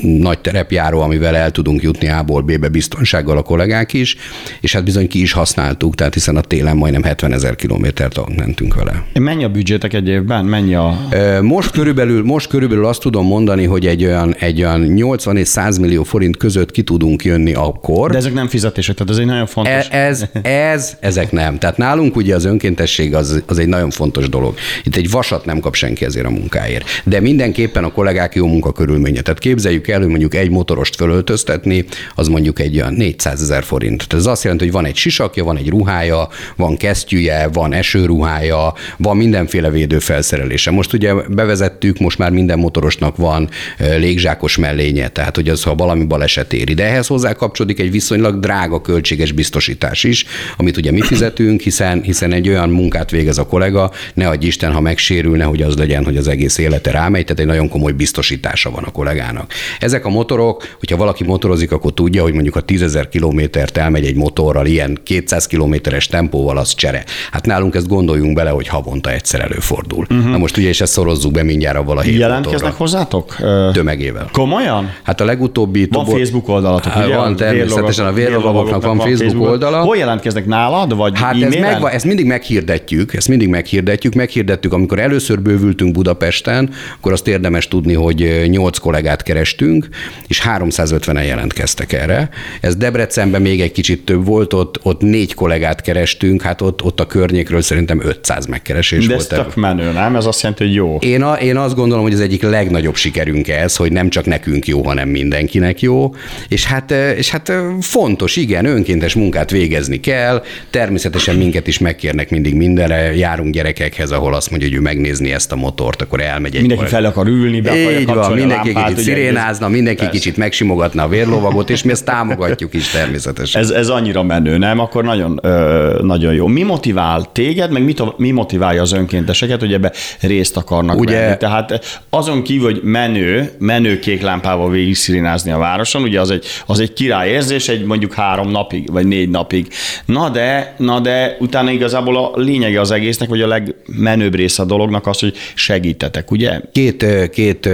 nagy 0.00 0.38
terepjáró, 0.38 1.00
amivel 1.00 1.36
el 1.36 1.50
tudunk 1.50 1.82
jutni 1.82 2.08
A-ból 2.08 2.42
B-be 2.42 2.68
biztonsággal 2.68 3.36
a 3.36 3.42
kollégák 3.42 3.92
is, 3.92 4.16
és 4.60 4.72
hát 4.72 4.84
bizony 4.84 5.08
ki 5.08 5.20
is 5.20 5.32
használtuk, 5.32 5.94
tehát 5.94 6.14
hiszen 6.14 6.36
a 6.36 6.40
télen 6.40 6.76
majdnem 6.76 7.02
70 7.02 7.32
ezer 7.32 7.56
kilométert 7.56 8.36
mentünk 8.36 8.74
vele. 8.74 9.04
Mennyi 9.12 9.44
a 9.44 9.48
büdzsétek 9.48 9.92
egy 9.92 10.08
évben? 10.08 10.44
Mennyi 10.44 10.74
a... 10.74 11.08
Most 11.42 11.70
körülbelül, 11.70 12.22
most 12.22 12.48
körülbelül 12.48 12.86
azt 12.86 13.00
tudom 13.00 13.26
mondani, 13.26 13.64
hogy 13.64 13.86
egy 13.86 14.04
olyan, 14.04 14.34
egy 14.34 14.62
olyan 14.62 14.80
80 14.80 15.36
és 15.36 15.48
100 15.48 15.78
millió 15.78 16.02
forint 16.02 16.36
között 16.36 16.70
ki 16.70 16.82
tudunk 16.82 17.24
jönni 17.24 17.54
akkor. 17.54 18.10
De 18.10 18.16
ezek 18.16 18.32
nem 18.32 18.48
fizetések, 18.48 18.96
tehát 18.96 19.12
ez 19.12 19.18
egy 19.18 19.26
nagyon 19.26 19.46
fontos. 19.46 19.88
E, 19.90 19.98
ez, 19.98 20.24
ez, 20.42 20.96
ezek 21.00 21.32
nem. 21.32 21.58
Tehát 21.58 21.76
nálunk 21.76 22.16
ugye 22.16 22.34
az 22.34 22.44
önkéntesség 22.44 23.14
az, 23.14 23.42
az 23.46 23.58
egy 23.58 23.66
nagyon 23.68 23.90
fontos 23.90 24.28
dolog. 24.28 24.54
Itt 24.84 24.96
egy 24.96 25.10
vasat 25.10 25.44
nem 25.44 25.60
kap 25.60 25.74
senki 25.74 26.04
ezért 26.04 26.26
a 26.26 26.30
munkáért. 26.30 26.84
De 27.04 27.20
mindenképpen 27.20 27.84
a 27.84 27.92
kollégák 27.92 28.34
jó 28.34 28.46
munka 28.46 28.72
körülménye. 28.78 29.20
Tehát 29.20 29.38
képzeljük 29.38 29.88
el, 29.88 29.98
hogy 29.98 30.08
mondjuk 30.08 30.34
egy 30.34 30.50
motorost 30.50 30.96
fölöltöztetni, 30.96 31.84
az 32.14 32.28
mondjuk 32.28 32.60
egy 32.60 32.76
olyan 32.76 32.92
400 32.92 33.42
ezer 33.42 33.64
forint. 33.64 34.06
Tehát 34.08 34.24
ez 34.24 34.30
azt 34.30 34.42
jelenti, 34.42 34.64
hogy 34.64 34.72
van 34.72 34.84
egy 34.84 34.96
sisakja, 34.96 35.44
van 35.44 35.56
egy 35.56 35.68
ruhája, 35.68 36.28
van 36.56 36.76
kesztyűje, 36.76 37.48
van 37.52 37.72
esőruhája, 37.72 38.74
van 38.96 39.16
mindenféle 39.16 39.70
védőfelszerelése. 39.70 40.70
Most 40.70 40.92
ugye 40.92 41.14
bevezettük, 41.28 41.98
most 41.98 42.18
már 42.18 42.30
minden 42.30 42.58
motorosnak 42.58 43.16
van 43.16 43.48
légzsákos 43.78 44.56
mellénye, 44.56 45.08
tehát 45.08 45.34
hogy 45.36 45.48
az, 45.48 45.62
ha 45.62 45.74
valami 45.74 46.04
baleset 46.04 46.52
éri. 46.52 46.74
De 46.74 46.84
ehhez 46.84 47.06
hozzá 47.06 47.32
kapcsolódik 47.32 47.80
egy 47.80 47.90
viszonylag 47.90 48.40
drága 48.40 48.80
költséges 48.80 49.32
biztosítás 49.32 50.04
is, 50.04 50.24
amit 50.56 50.76
ugye 50.76 50.90
mi 50.90 51.00
fizetünk, 51.00 51.60
hiszen, 51.60 52.02
hiszen 52.02 52.32
egy 52.32 52.48
olyan 52.48 52.70
munkát 52.70 53.10
végez 53.10 53.38
a 53.38 53.46
kollega, 53.46 53.90
ne 54.14 54.28
adj 54.28 54.46
Isten, 54.46 54.72
ha 54.72 54.80
megsérülne, 54.80 55.44
hogy 55.44 55.62
az 55.62 55.76
legyen, 55.76 56.04
hogy 56.04 56.16
az 56.16 56.28
egész 56.28 56.58
élete 56.58 56.90
rámegy, 56.90 57.24
tehát 57.24 57.40
egy 57.40 57.46
nagyon 57.46 57.68
komoly 57.68 57.92
biztosítás 57.92 58.66
hatása 58.68 58.70
van 58.70 58.84
a 58.84 58.90
kollégának. 58.90 59.52
Ezek 59.80 60.04
a 60.04 60.08
motorok, 60.08 60.76
hogyha 60.78 60.96
valaki 60.96 61.24
motorozik, 61.24 61.72
akkor 61.72 61.92
tudja, 61.92 62.22
hogy 62.22 62.32
mondjuk 62.32 62.56
a 62.56 62.64
10.000 62.64 63.06
kilométert 63.10 63.76
elmegy 63.76 64.04
egy 64.06 64.16
motorral, 64.16 64.66
ilyen 64.66 64.98
200 65.02 65.46
kilométeres 65.46 66.06
tempóval, 66.06 66.58
az 66.58 66.74
csere. 66.74 67.04
Hát 67.30 67.46
nálunk 67.46 67.74
ezt 67.74 67.88
gondoljunk 67.88 68.34
bele, 68.34 68.50
hogy 68.50 68.68
havonta 68.68 69.10
egyszer 69.10 69.40
előfordul. 69.40 70.06
Uh-huh. 70.10 70.30
Na 70.30 70.38
most 70.38 70.56
ugye, 70.56 70.68
és 70.68 70.80
ezt 70.80 70.92
szorozzuk 70.92 71.32
be 71.32 71.42
mindjárt 71.42 71.76
a 71.88 72.00
hét 72.00 72.18
Jelentkeznek 72.18 72.62
motorra. 72.62 72.76
hozzátok? 72.76 73.36
Tömegével. 73.72 74.28
Komolyan? 74.32 74.90
Hát 75.02 75.20
a 75.20 75.24
legutóbbi... 75.24 75.88
Van 75.90 76.04
tobor... 76.04 76.18
Facebook 76.18 76.48
oldalatok, 76.48 76.92
ugye? 76.96 77.16
Van, 77.16 77.36
természetesen 77.36 78.06
a 78.06 78.12
vérlovagoknak 78.12 78.82
van, 78.82 78.96
Facebook, 78.96 79.18
Facebook 79.18 79.48
oldala. 79.48 79.80
Hol 79.80 79.96
jelentkeznek 79.96 80.46
nálad, 80.46 80.96
vagy 80.96 81.12
Hát 81.18 81.42
ez 81.42 81.54
megva, 81.54 81.90
ezt 81.90 82.04
mindig 82.04 82.26
meghirdetjük, 82.26 83.14
ezt 83.14 83.28
mindig 83.28 83.48
meghirdetjük, 83.48 84.14
meghirdettük, 84.14 84.72
amikor 84.72 84.98
először 84.98 85.40
bővültünk 85.40 85.92
Budapesten, 85.92 86.70
akkor 86.98 87.12
azt 87.12 87.28
érdemes 87.28 87.68
tudni, 87.68 87.94
hogy 87.94 88.48
8 88.58 88.78
kollégát 88.78 89.22
kerestünk, 89.22 89.88
és 90.26 90.42
350-en 90.44 91.26
jelentkeztek 91.26 91.92
erre. 91.92 92.28
Ez 92.60 92.76
Debrecenben 92.76 93.42
még 93.42 93.60
egy 93.60 93.72
kicsit 93.72 94.04
több 94.04 94.24
volt, 94.24 94.52
ott, 94.52 94.80
ott 94.82 95.00
négy 95.00 95.34
kollégát 95.34 95.80
kerestünk, 95.80 96.42
hát 96.42 96.60
ott, 96.60 96.82
ott 96.82 97.00
a 97.00 97.06
környékről 97.06 97.62
szerintem 97.62 98.00
500 98.02 98.46
megkeresés 98.46 99.06
De 99.06 99.14
volt. 99.14 99.32
ez 99.32 99.38
tök 99.38 99.54
menő, 99.54 99.92
nem? 99.92 100.16
Ez 100.16 100.26
azt 100.26 100.42
jelenti, 100.42 100.64
hogy 100.64 100.74
jó. 100.74 100.96
Én, 101.00 101.22
a, 101.22 101.34
én 101.34 101.56
azt 101.56 101.74
gondolom, 101.74 102.02
hogy 102.02 102.12
az 102.12 102.20
egyik 102.20 102.42
legnagyobb 102.42 102.96
sikerünk 102.96 103.48
ez, 103.48 103.76
hogy 103.76 103.92
nem 103.92 104.08
csak 104.08 104.24
nekünk 104.24 104.66
jó, 104.66 104.82
hanem 104.82 105.08
mindenkinek 105.08 105.80
jó, 105.80 106.14
és 106.48 106.64
hát, 106.66 106.90
és 106.90 107.30
hát 107.30 107.52
fontos, 107.80 108.36
igen, 108.36 108.64
önkéntes 108.64 109.14
munkát 109.14 109.50
végezni 109.50 110.00
kell, 110.00 110.42
természetesen 110.70 111.36
minket 111.36 111.66
is 111.66 111.78
megkérnek 111.78 112.30
mindig 112.30 112.54
mindenre, 112.54 113.14
járunk 113.16 113.54
gyerekekhez, 113.54 114.10
ahol 114.10 114.34
azt 114.34 114.50
mondja, 114.50 114.68
hogy 114.68 114.76
ő 114.76 114.80
megnézni 114.80 115.32
ezt 115.32 115.52
a 115.52 115.56
motort, 115.56 116.02
akkor 116.02 116.20
elmegy 116.20 116.54
egy 116.54 116.60
Mindenki 116.60 116.86
fel 116.86 117.04
akar 117.04 117.26
ülni, 117.26 117.60
be 117.60 117.70
akarja 117.70 117.98
Így 117.98 118.06
van, 118.06 118.38
mindenki 118.48 118.72
lámpát, 118.72 118.92
kicsit 118.94 119.06
ugye, 119.06 119.14
szirénázna, 119.16 119.68
mindenki 119.68 119.98
Persze. 120.00 120.12
kicsit 120.18 120.36
megsimogatna 120.36 121.02
a 121.02 121.08
vérlovagot, 121.08 121.70
és 121.70 121.82
mi 121.82 121.90
ezt 121.90 122.04
támogatjuk 122.04 122.74
is 122.74 122.88
természetesen. 122.88 123.62
Ez, 123.62 123.70
ez 123.70 123.88
annyira 123.88 124.22
menő, 124.22 124.58
nem? 124.58 124.78
Akkor 124.78 125.04
nagyon, 125.04 125.38
ö, 125.42 125.98
nagyon 126.02 126.34
jó. 126.34 126.46
Mi 126.46 126.62
motivál 126.62 127.28
téged, 127.32 127.70
meg 127.70 127.84
mi, 127.84 127.92
to- 127.92 128.18
mi 128.18 128.30
motiválja 128.30 128.82
az 128.82 128.92
önkénteseket, 128.92 129.60
hogy 129.60 129.72
ebbe 129.72 129.92
részt 130.20 130.56
akarnak 130.56 130.98
Ugye- 131.00 131.20
venni? 131.20 131.36
Tehát 131.36 132.00
azon 132.10 132.42
kívül, 132.42 132.64
hogy 132.64 132.80
menő, 132.82 133.50
menő 133.58 133.98
kék 133.98 134.22
lámpával 134.22 134.70
végig 134.70 134.96
szirénázni 134.96 135.50
a 135.50 135.58
városon, 135.58 136.02
ugye 136.02 136.20
az 136.20 136.30
egy, 136.30 136.44
az 136.66 136.80
egy 136.80 136.92
királyérzés, 136.92 137.68
egy 137.68 137.84
mondjuk 137.84 138.12
három 138.14 138.50
napig, 138.50 138.92
vagy 138.92 139.06
négy 139.06 139.28
napig. 139.28 139.68
Na 140.06 140.28
de, 140.28 140.74
na 140.78 141.00
de 141.00 141.36
utána 141.40 141.70
igazából 141.70 142.16
a 142.16 142.32
lényege 142.34 142.80
az 142.80 142.90
egésznek, 142.90 143.28
vagy 143.28 143.40
a 143.42 143.46
legmenőbb 143.46 144.34
része 144.34 144.62
a 144.62 144.66
dolognak 144.66 145.06
az, 145.06 145.18
hogy 145.20 145.34
segítetek, 145.54 146.30
ugye? 146.30 146.60
Két, 146.72 147.06
két 147.30 147.68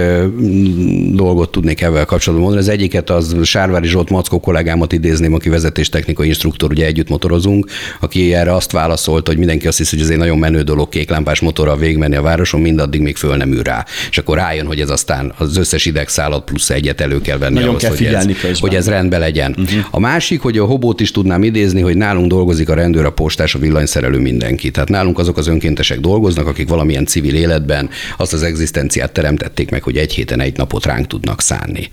dolgot 1.13 1.51
tudnék 1.51 1.81
ezzel 1.81 2.05
kapcsolatban 2.05 2.47
mondani. 2.47 2.67
Az 2.67 2.73
egyiket 2.73 3.09
az 3.09 3.35
Sárvári 3.43 3.87
Zsolt 3.87 4.09
Mackó 4.09 4.39
kollégámat 4.39 4.93
idézném, 4.93 5.33
aki 5.33 5.49
vezetéstechnikai 5.49 6.27
instruktor, 6.27 6.71
ugye 6.71 6.85
együtt 6.85 7.09
motorozunk, 7.09 7.67
aki 7.99 8.33
erre 8.33 8.53
azt 8.53 8.71
válaszolt, 8.71 9.27
hogy 9.27 9.37
mindenki 9.37 9.67
azt 9.67 9.77
hiszi, 9.77 9.95
hogy 9.95 10.05
ez 10.05 10.11
egy 10.11 10.17
nagyon 10.17 10.37
menő 10.37 10.61
dolog 10.61 10.89
kéklámpás 10.89 11.39
motorral 11.39 11.77
végigmenni 11.77 12.15
a 12.15 12.21
városon, 12.21 12.61
mindaddig 12.61 13.01
még 13.01 13.15
föl 13.15 13.35
nem 13.35 13.51
ül 13.51 13.63
rá. 13.63 13.85
És 14.09 14.17
akkor 14.17 14.37
rájön, 14.37 14.65
hogy 14.65 14.79
ez 14.79 14.89
aztán 14.89 15.33
az 15.37 15.57
összes 15.57 15.85
idegszálat 15.85 16.43
plusz 16.43 16.69
egyet 16.69 17.01
elő 17.01 17.21
kell 17.21 17.37
venni 17.37 17.53
Nagyon 17.53 17.69
ahhoz, 17.69 17.81
kell 17.81 17.91
hogy, 17.91 18.05
ez, 18.05 18.25
közben. 18.25 18.55
hogy 18.59 18.75
ez 18.75 18.87
rendben 18.87 19.19
legyen. 19.19 19.55
Uh-huh. 19.57 19.79
A 19.91 19.99
másik, 19.99 20.41
hogy 20.41 20.57
a 20.57 20.65
hobót 20.65 20.99
is 20.99 21.11
tudnám 21.11 21.43
idézni, 21.43 21.81
hogy 21.81 21.97
nálunk 21.97 22.27
dolgozik 22.27 22.69
a 22.69 22.73
rendőr, 22.73 23.05
a 23.05 23.11
postás, 23.11 23.55
a 23.55 23.59
villanyszerelő, 23.59 24.19
mindenki. 24.19 24.71
Tehát 24.71 24.89
nálunk 24.89 25.19
azok 25.19 25.37
az 25.37 25.47
önkéntesek 25.47 25.99
dolgoznak, 25.99 26.47
akik 26.47 26.69
valamilyen 26.69 27.05
civil 27.05 27.35
életben 27.35 27.89
azt 28.17 28.33
az 28.33 28.43
egzisztenciát 28.43 29.11
teremtették 29.11 29.71
meg, 29.71 29.83
hogy 29.83 29.97
egy 29.97 30.13
héten 30.13 30.39
egy 30.39 30.54
napot 30.57 30.85
ránk 30.85 31.07
tudnak 31.07 31.41
szánni. 31.41 31.89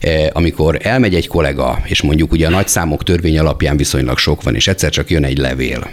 E, 0.00 0.30
Amikor 0.32 0.78
elmegy 0.82 1.14
egy 1.14 1.28
kollega, 1.28 1.82
és 1.84 2.02
mondjuk 2.02 2.32
ugye 2.32 2.46
a 2.46 2.50
nagyszámok 2.50 3.04
törvény 3.04 3.38
alapján 3.38 3.76
viszonylag 3.76 4.18
sok 4.18 4.42
van, 4.42 4.54
és 4.54 4.68
egyszer 4.68 4.90
csak 4.90 5.10
jön 5.10 5.24
egy 5.24 5.38
levél, 5.38 5.90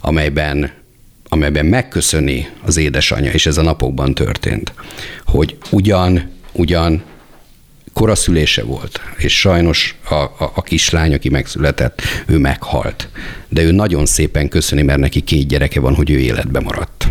amelyben 0.00 0.70
amelyben 1.32 1.66
megköszöni 1.66 2.48
az 2.64 2.76
édesanyja, 2.76 3.30
és 3.30 3.46
ez 3.46 3.58
a 3.58 3.62
napokban 3.62 4.14
történt, 4.14 4.72
hogy 5.26 5.56
ugyan, 5.70 6.30
ugyan 6.52 7.02
koraszülése 7.92 8.62
volt, 8.62 9.00
és 9.16 9.38
sajnos 9.38 9.96
a, 10.08 10.14
a, 10.14 10.52
a 10.54 10.62
kislány, 10.62 11.14
aki 11.14 11.28
megszületett, 11.28 12.02
ő 12.26 12.38
meghalt. 12.38 13.08
De 13.48 13.62
ő 13.62 13.70
nagyon 13.70 14.06
szépen 14.06 14.48
köszöni, 14.48 14.82
mert 14.82 14.98
neki 14.98 15.20
két 15.20 15.48
gyereke 15.48 15.80
van, 15.80 15.94
hogy 15.94 16.10
ő 16.10 16.18
életbe 16.18 16.60
maradt. 16.60 17.09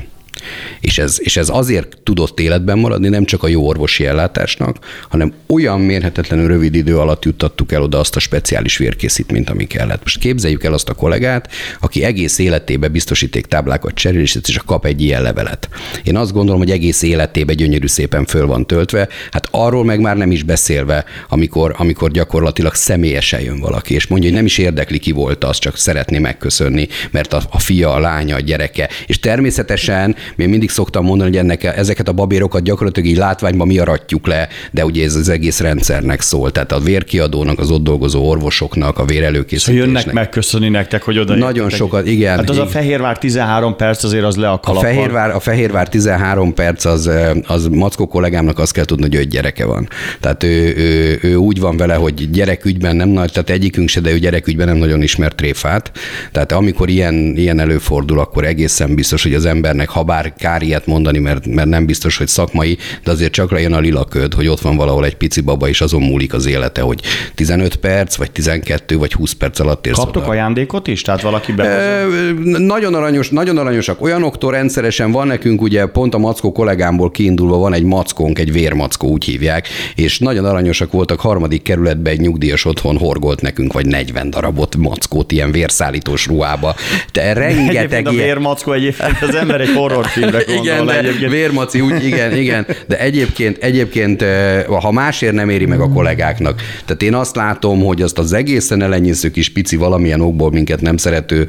És 0.80 0.98
ez, 0.98 1.18
és 1.20 1.38
ez 1.38 1.50
azért 1.50 1.98
tudott 2.04 2.40
életben 2.40 2.80
maradni, 2.80 3.10
nem 3.10 3.26
csak 3.26 3.44
a 3.44 3.48
jó 3.48 3.68
orvosi 3.68 4.06
ellátásnak, 4.06 4.78
hanem 5.10 5.34
olyan 5.48 5.80
mérhetetlenül 5.82 6.48
rövid 6.48 6.76
idő 6.76 6.98
alatt 6.98 7.26
juttattuk 7.26 7.72
el 7.72 7.82
oda 7.82 8.00
azt 8.00 8.16
a 8.16 8.20
speciális 8.20 8.78
vérkészítményt, 8.78 9.50
ami 9.50 9.68
kellett. 9.68 10.02
Most 10.02 10.20
képzeljük 10.20 10.64
el 10.64 10.74
azt 10.74 10.90
a 10.90 10.94
kollégát, 10.94 11.52
aki 11.80 12.04
egész 12.04 12.38
életébe 12.38 12.88
biztosíték 12.88 13.46
táblákat 13.46 13.94
cserél, 13.94 14.22
és 14.22 14.38
csak 14.42 14.66
kap 14.66 14.86
egy 14.86 15.02
ilyen 15.02 15.22
levelet. 15.22 15.70
Én 16.04 16.16
azt 16.16 16.34
gondolom, 16.34 16.60
hogy 16.60 16.72
egész 16.72 17.02
életébe 17.02 17.54
gyönyörű 17.54 17.88
szépen 17.88 18.26
föl 18.26 18.46
van 18.46 18.68
töltve, 18.68 19.08
hát 19.32 19.48
arról 19.52 19.86
meg 19.86 20.00
már 20.00 20.18
nem 20.18 20.32
is 20.32 20.44
beszélve, 20.44 21.06
amikor, 21.30 21.76
amikor 21.78 22.12
gyakorlatilag 22.12 22.74
személyesen 22.74 23.42
jön 23.42 23.60
valaki, 23.60 23.94
és 23.94 24.08
mondja, 24.08 24.28
hogy 24.28 24.38
nem 24.38 24.46
is 24.46 24.58
érdekli 24.58 25.00
ki 25.00 25.12
volt 25.12 25.44
az, 25.44 25.58
csak 25.58 25.78
szeretné 25.78 26.18
megköszönni, 26.18 26.88
mert 27.12 27.34
a, 27.34 27.42
a 27.50 27.60
fia, 27.60 27.94
a 27.94 28.00
lánya, 28.00 28.36
a 28.36 28.40
gyereke. 28.40 28.90
És 29.06 29.20
természetesen 29.20 30.16
én 30.38 30.50
mindig 30.50 30.70
szoktam 30.70 31.06
mondani, 31.06 31.30
hogy 31.30 31.40
ennek, 31.40 31.64
ezeket 31.64 32.08
a 32.08 32.12
babérokat 32.12 32.64
gyakorlatilag 32.64 33.10
így 33.10 33.18
látványban 33.18 33.68
mi 33.68 33.78
aratjuk 33.80 34.28
le, 34.28 34.48
de 34.72 34.86
ugye 34.86 35.04
ez 35.04 35.16
az 35.16 35.30
egész 35.30 35.60
rendszernek 35.60 36.22
szól. 36.22 36.52
Tehát 36.52 36.72
a 36.72 36.80
vérkiadónak, 36.80 37.60
az 37.60 37.72
ott 37.72 37.84
dolgozó 37.84 38.28
orvosoknak, 38.28 38.98
a 39.00 39.08
Szóval 39.10 39.16
vérelőkészítésnek. 39.16 39.86
jönnek 39.86 40.12
megköszönni 40.14 40.70
nektek, 40.70 41.04
hogy 41.04 41.18
oda 41.18 41.36
Nagyon 41.36 41.70
sokat, 41.70 42.08
igen. 42.08 42.38
Hát 42.38 42.50
az 42.50 42.58
a. 42.58 42.68
Fehérvár 42.68 43.18
13 43.18 43.76
perc 43.76 44.04
azért 44.04 44.24
az 44.24 44.36
le 44.36 44.50
a 44.50 44.54
A 44.54 44.60
kalappal. 44.60 44.90
Fehérvár, 44.90 45.30
a 45.36 45.40
Fehérvár 45.40 45.88
13 45.90 46.54
perc, 46.54 46.86
az, 46.86 47.10
az 47.48 47.68
Mackó 47.68 48.08
kollégámnak 48.08 48.60
azt 48.60 48.74
kell 48.74 48.86
tudni, 48.86 49.04
hogy 49.04 49.16
öt 49.16 49.30
gyereke 49.30 49.66
van. 49.66 49.88
Tehát 50.20 50.44
ő, 50.44 50.74
ő, 50.78 51.20
ő, 51.22 51.36
úgy 51.36 51.60
van 51.60 51.78
vele, 51.78 51.94
hogy 51.94 52.30
gyerekügyben 52.32 52.96
nem 52.96 53.10
nagy, 53.10 53.32
tehát 53.32 53.50
egyikünk 53.50 53.90
se, 53.90 54.00
de 54.00 54.12
ő 54.12 54.18
gyerekügyben 54.18 54.68
nem 54.68 54.78
nagyon 54.78 55.02
ismert 55.02 55.36
tréfát. 55.36 55.92
Tehát 56.32 56.52
amikor 56.52 56.90
ilyen, 56.90 57.14
ilyen 57.36 57.60
előfordul, 57.60 58.20
akkor 58.20 58.46
egészen 58.46 58.96
biztos, 58.96 59.24
hogy 59.24 59.34
az 59.34 59.46
embernek, 59.46 59.90
ha 59.90 60.04
bár 60.04 60.19
kár 60.38 60.62
ilyet 60.62 60.86
mondani, 60.86 61.20
mert, 61.20 61.46
mert 61.46 61.68
nem 61.68 61.86
biztos, 61.86 62.18
hogy 62.18 62.28
szakmai, 62.28 62.78
de 63.04 63.12
azért 63.12 63.32
csak 63.32 63.52
lejön 63.52 63.74
a 63.74 63.80
lila 63.80 64.06
köd, 64.06 64.34
hogy 64.34 64.48
ott 64.48 64.60
van 64.60 64.76
valahol 64.76 65.06
egy 65.06 65.16
pici 65.16 65.42
baba, 65.42 65.68
és 65.68 65.82
azon 65.82 66.02
múlik 66.02 66.34
az 66.34 66.46
élete, 66.46 66.82
hogy 66.82 67.02
15 67.36 67.76
perc, 67.76 68.16
vagy 68.16 68.32
12, 68.32 68.98
vagy 68.98 69.14
20 69.14 69.32
perc 69.32 69.60
alatt 69.60 69.88
érsz 69.88 69.98
Kaptok 69.98 70.22
oda. 70.24 70.32
ajándékot 70.32 70.88
is? 70.88 71.02
Tehát 71.02 71.22
valaki 71.22 71.52
behozott? 71.52 72.58
Nagyon 72.58 72.94
aranyos, 72.94 73.30
nagyon 73.30 73.58
aranyosak. 73.58 74.02
Olyanoktól 74.02 74.52
rendszeresen 74.52 75.12
van 75.12 75.28
nekünk, 75.28 75.62
ugye 75.62 75.86
pont 75.86 76.14
a 76.14 76.18
Mackó 76.18 76.52
kollégámból 76.52 77.12
kiindulva 77.12 77.58
van 77.58 77.74
egy 77.74 77.84
mackónk, 77.84 78.40
egy 78.40 78.52
vérmackó, 78.52 79.08
úgy 79.08 79.24
hívják, 79.24 79.68
és 79.96 80.20
nagyon 80.20 80.46
aranyosak 80.46 80.92
voltak, 80.92 81.20
harmadik 81.20 81.62
kerületben 81.62 82.14
egy 82.14 82.20
nyugdíjas 82.20 82.66
otthon 82.66 82.98
horgolt 82.98 83.42
nekünk, 83.42 83.74
vagy 83.74 83.86
40 83.86 84.30
darabot 84.30 84.76
mackót 84.76 85.32
ilyen 85.32 85.52
vérszállítós 85.52 86.26
ruhába. 86.28 86.76
De 87.14 87.34
rengeteg 87.34 87.76
Egyébként 87.76 88.08
a 88.08 88.12
ilyen... 88.12 88.26
vérmackó 88.26 88.72
egyébként 88.72 89.22
az 89.22 89.36
ember 89.36 89.62
egy 89.62 89.74
horrorfilmre 89.76 90.08
gondol 90.16 90.42
Igen, 90.48 90.86
de 90.86 90.98
egyébként. 90.98 91.32
vérmaci, 91.32 91.82
úgy, 91.82 92.06
igen, 92.06 92.38
igen, 92.38 92.66
de 92.88 93.00
egyébként, 93.00 93.58
egyébként, 93.58 94.26
ha 94.68 94.92
másért 94.92 95.34
nem 95.34 95.50
éri 95.50 95.66
meg 95.66 95.80
a 95.80 95.90
kollégáknak. 95.90 96.62
Tehát 96.86 97.02
én 97.02 97.14
azt 97.14 97.36
látom, 97.36 97.84
hogy 97.84 98.02
azt 98.02 98.18
az 98.18 98.34
egészen 98.34 98.82
elenyésző 98.82 99.30
kis 99.30 99.50
pici 99.50 99.76
valamilyen 99.76 100.22
okból 100.22 100.52
minket 100.52 100.82
nem 100.82 100.98
szerető 100.98 101.48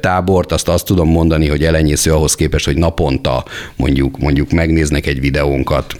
tábort, 0.00 0.52
azt 0.52 0.68
azt 0.68 0.86
tudom 0.86 1.08
mondani, 1.08 1.48
hogy 1.48 1.64
elenyésző 1.64 2.12
ahhoz 2.12 2.34
képest, 2.34 2.64
hogy 2.64 2.76
naponta 2.76 3.44
mondjuk, 3.76 4.18
mondjuk 4.18 4.50
megnéznek 4.50 5.06
egy 5.06 5.20
videónkat, 5.20 5.96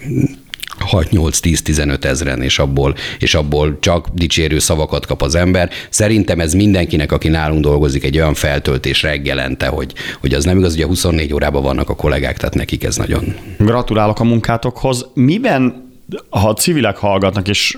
6-8-10-15 0.93 2.03
ezeren, 2.03 2.41
és 2.41 2.59
abból, 2.59 2.95
és 3.19 3.35
abból 3.35 3.77
csak 3.79 4.07
dicsérő 4.13 4.59
szavakat 4.59 5.05
kap 5.05 5.21
az 5.21 5.35
ember. 5.35 5.69
Szerintem 5.89 6.39
ez 6.39 6.53
mindenkinek, 6.53 7.11
aki 7.11 7.27
nálunk 7.27 7.61
dolgozik, 7.61 8.03
egy 8.03 8.17
olyan 8.17 8.33
feltöltés 8.33 9.01
reggelente, 9.01 9.67
hogy, 9.67 9.93
hogy 10.21 10.33
az 10.33 10.43
nem 10.43 10.57
igaz, 10.57 10.79
a 10.79 10.85
24 10.85 11.33
órában 11.33 11.63
vannak 11.63 11.89
a 11.89 11.95
kollégák, 11.95 12.37
tehát 12.37 12.55
nekik 12.55 12.83
ez 12.83 12.95
nagyon 12.95 13.35
Gratulálok 13.57 14.19
a 14.19 14.23
munkátokhoz. 14.23 15.05
Miben, 15.13 15.91
ha 16.29 16.53
civilek 16.53 16.97
hallgatnak, 16.97 17.47
és 17.47 17.77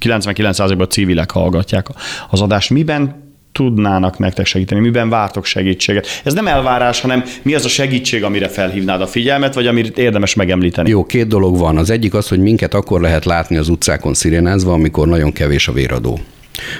99%-ban 0.00 0.88
civilek 0.88 1.30
hallgatják 1.30 1.86
az 2.30 2.40
adást, 2.40 2.70
miben 2.70 3.21
tudnának 3.52 4.18
nektek 4.18 4.46
segíteni? 4.46 4.80
Miben 4.80 5.08
vártok 5.08 5.44
segítséget? 5.44 6.06
Ez 6.24 6.34
nem 6.34 6.46
elvárás, 6.46 7.00
hanem 7.00 7.24
mi 7.42 7.54
az 7.54 7.64
a 7.64 7.68
segítség, 7.68 8.24
amire 8.24 8.48
felhívnád 8.48 9.00
a 9.00 9.06
figyelmet, 9.06 9.54
vagy 9.54 9.66
amit 9.66 9.98
érdemes 9.98 10.34
megemlíteni? 10.34 10.88
Jó, 10.88 11.04
két 11.04 11.26
dolog 11.26 11.58
van. 11.58 11.76
Az 11.76 11.90
egyik 11.90 12.14
az, 12.14 12.28
hogy 12.28 12.38
minket 12.38 12.74
akkor 12.74 13.00
lehet 13.00 13.24
látni 13.24 13.56
az 13.56 13.68
utcákon 13.68 14.14
szirénázva, 14.14 14.72
amikor 14.72 15.08
nagyon 15.08 15.32
kevés 15.32 15.68
a 15.68 15.72
véradó. 15.72 16.18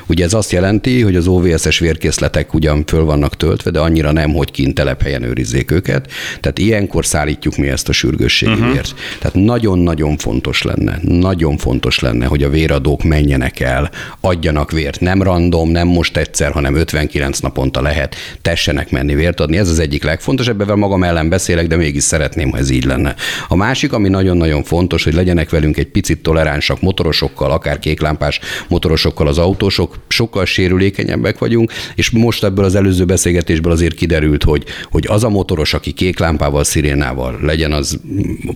Ugye 0.06 0.24
ez 0.24 0.32
azt 0.32 0.52
jelenti, 0.52 1.00
hogy 1.00 1.16
az 1.16 1.26
OVS-es 1.26 1.78
vérkészletek 1.78 2.54
ugyan 2.54 2.84
föl 2.86 3.04
vannak 3.04 3.36
töltve, 3.36 3.70
de 3.70 3.80
annyira 3.80 4.12
nem, 4.12 4.32
hogy 4.32 4.50
kint 4.50 4.74
telephelyen 4.74 5.22
őrizzék 5.22 5.70
őket. 5.70 6.10
Tehát 6.40 6.58
ilyenkor 6.58 7.06
szállítjuk 7.06 7.56
mi 7.56 7.68
ezt 7.68 7.88
a 7.88 7.92
sürgősségi 7.92 8.52
uh-huh. 8.52 8.72
vért. 8.72 8.94
Tehát 9.18 9.36
nagyon-nagyon 9.36 10.16
fontos 10.16 10.62
lenne, 10.62 10.98
nagyon 11.02 11.56
fontos 11.56 11.98
lenne, 11.98 12.26
hogy 12.26 12.42
a 12.42 12.48
véradók 12.48 13.02
menjenek 13.02 13.60
el, 13.60 13.90
adjanak 14.20 14.70
vért. 14.70 15.00
Nem 15.00 15.22
random, 15.22 15.70
nem 15.70 15.88
most 15.88 16.16
egyszer, 16.16 16.52
hanem 16.52 16.74
59 16.74 17.38
naponta 17.38 17.82
lehet, 17.82 18.16
tessenek 18.42 18.90
menni 18.90 19.14
vért 19.14 19.40
adni. 19.40 19.56
Ez 19.56 19.68
az 19.68 19.78
egyik 19.78 20.04
legfontosabb, 20.04 20.60
ebben 20.60 20.78
magam 20.78 21.02
ellen 21.02 21.28
beszélek, 21.28 21.66
de 21.66 21.76
mégis 21.76 22.02
szeretném, 22.02 22.50
ha 22.50 22.58
ez 22.58 22.70
így 22.70 22.84
lenne. 22.84 23.14
A 23.48 23.56
másik, 23.56 23.92
ami 23.92 24.08
nagyon-nagyon 24.08 24.62
fontos, 24.62 25.04
hogy 25.04 25.14
legyenek 25.14 25.50
velünk 25.50 25.76
egy 25.76 25.86
picit 25.86 26.22
toleránsak 26.22 26.80
motorosokkal, 26.80 27.50
akár 27.50 27.78
kéklámpás 27.78 28.40
motorosokkal 28.68 29.26
az 29.26 29.38
autó 29.38 29.61
autósok 29.62 29.96
sokkal 30.08 30.44
sérülékenyebbek 30.44 31.38
vagyunk, 31.38 31.72
és 31.94 32.10
most 32.10 32.44
ebből 32.44 32.64
az 32.64 32.74
előző 32.74 33.04
beszélgetésből 33.04 33.72
azért 33.72 33.94
kiderült, 33.94 34.42
hogy, 34.42 34.64
hogy 34.90 35.04
az 35.08 35.24
a 35.24 35.28
motoros, 35.28 35.74
aki 35.74 35.92
kék 35.92 36.18
lámpával, 36.18 36.64
szirénával, 36.64 37.38
legyen 37.42 37.72
az 37.72 38.00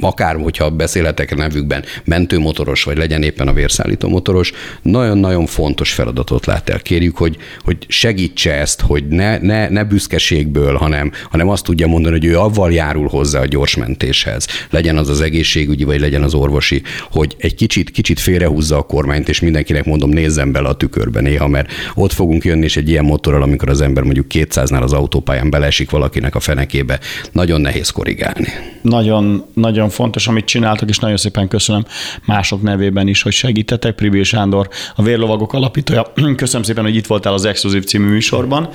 akár, 0.01 0.37
hogyha 0.37 0.71
beszélhetek 0.71 1.33
a 1.33 1.35
nevükben, 1.35 1.85
mentőmotoros, 2.05 2.83
vagy 2.83 2.97
legyen 2.97 3.23
éppen 3.23 3.49
a 3.49 3.53
vérszállító 3.53 4.09
motoros, 4.09 4.53
nagyon-nagyon 4.83 5.47
fontos 5.47 5.93
feladatot 5.93 6.47
lát 6.47 6.69
el. 6.69 6.81
Kérjük, 6.81 7.17
hogy, 7.17 7.37
hogy 7.65 7.77
segítse 7.89 8.53
ezt, 8.53 8.81
hogy 8.81 9.09
ne, 9.09 9.39
ne, 9.39 9.69
ne 9.69 9.85
büszkeségből, 9.85 10.75
hanem, 10.75 11.13
hanem 11.31 11.49
azt 11.49 11.65
tudja 11.65 11.87
mondani, 11.87 12.15
hogy 12.15 12.25
ő 12.25 12.39
avval 12.39 12.73
járul 12.73 13.09
hozzá 13.09 13.41
a 13.41 13.47
gyorsmentéshez. 13.47 14.47
Legyen 14.71 14.97
az 14.97 15.09
az 15.09 15.21
egészségügyi, 15.21 15.85
vagy 15.85 16.01
legyen 16.01 16.23
az 16.23 16.35
orvosi, 16.35 16.83
hogy 17.11 17.37
egy 17.39 17.55
kicsit, 17.55 17.91
kicsit 17.91 18.21
félrehúzza 18.21 18.77
a 18.77 18.83
kormányt, 18.83 19.29
és 19.29 19.41
mindenkinek 19.41 19.85
mondom, 19.85 20.11
nézzen 20.11 20.53
bele 20.53 20.69
a 20.69 20.77
tükörbe 20.97 21.21
néha, 21.21 21.49
mert 21.49 21.73
ott 21.95 22.13
fogunk 22.13 22.45
jönni, 22.45 22.65
és 22.65 22.77
egy 22.77 22.89
ilyen 22.89 23.05
motorral, 23.05 23.43
amikor 23.43 23.69
az 23.69 23.81
ember 23.81 24.03
mondjuk 24.03 24.27
200-nál 24.29 24.83
az 24.83 24.93
autópályán 24.93 25.51
beleesik 25.51 25.91
valakinek 25.91 26.35
a 26.35 26.41
fenekébe, 26.41 26.99
nagyon 27.33 27.61
nehéz 27.61 27.91
korrigálni. 27.91 28.49
Nagyon, 28.83 29.45
nagyon 29.55 29.89
fontos, 29.89 30.27
amit 30.27 30.45
csináltak, 30.45 30.89
és 30.89 30.99
nagyon 30.99 31.17
szépen 31.17 31.49
köszönöm 31.49 31.85
mások 32.25 32.63
nevében 32.63 33.09
is, 33.09 33.23
hogy 33.23 33.33
segítetek. 33.33 33.95
Pribil 33.95 34.25
Sándor, 34.25 34.69
a 34.95 35.03
Vérlovagok 35.03 35.53
alapítója. 35.53 36.13
Köszönöm 36.37 36.63
szépen, 36.63 36.85
hogy 36.85 36.95
itt 36.95 37.07
voltál 37.07 37.33
az 37.33 37.45
Exkluzív 37.45 37.85
című 37.85 38.09
műsorban, 38.09 38.69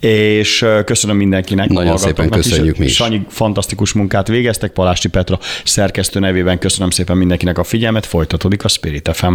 és 0.00 0.66
köszönöm 0.84 1.16
mindenkinek. 1.16 1.68
Nagyon 1.68 1.98
szépen 1.98 2.30
köszönjük 2.30 2.74
is. 2.74 2.78
mi 2.78 2.84
is. 2.84 2.94
Sanyi 2.94 3.26
fantasztikus 3.28 3.92
munkát 3.92 4.28
végeztek, 4.28 4.72
Palásti 4.72 5.08
Petra 5.08 5.38
szerkesztő 5.64 6.20
nevében 6.20 6.58
köszönöm 6.58 6.90
szépen 6.90 7.16
mindenkinek 7.16 7.58
a 7.58 7.64
figyelmet, 7.64 8.06
folytatódik 8.06 8.64
a 8.64 8.68
Spirit 8.68 9.10
FM. 9.12 9.34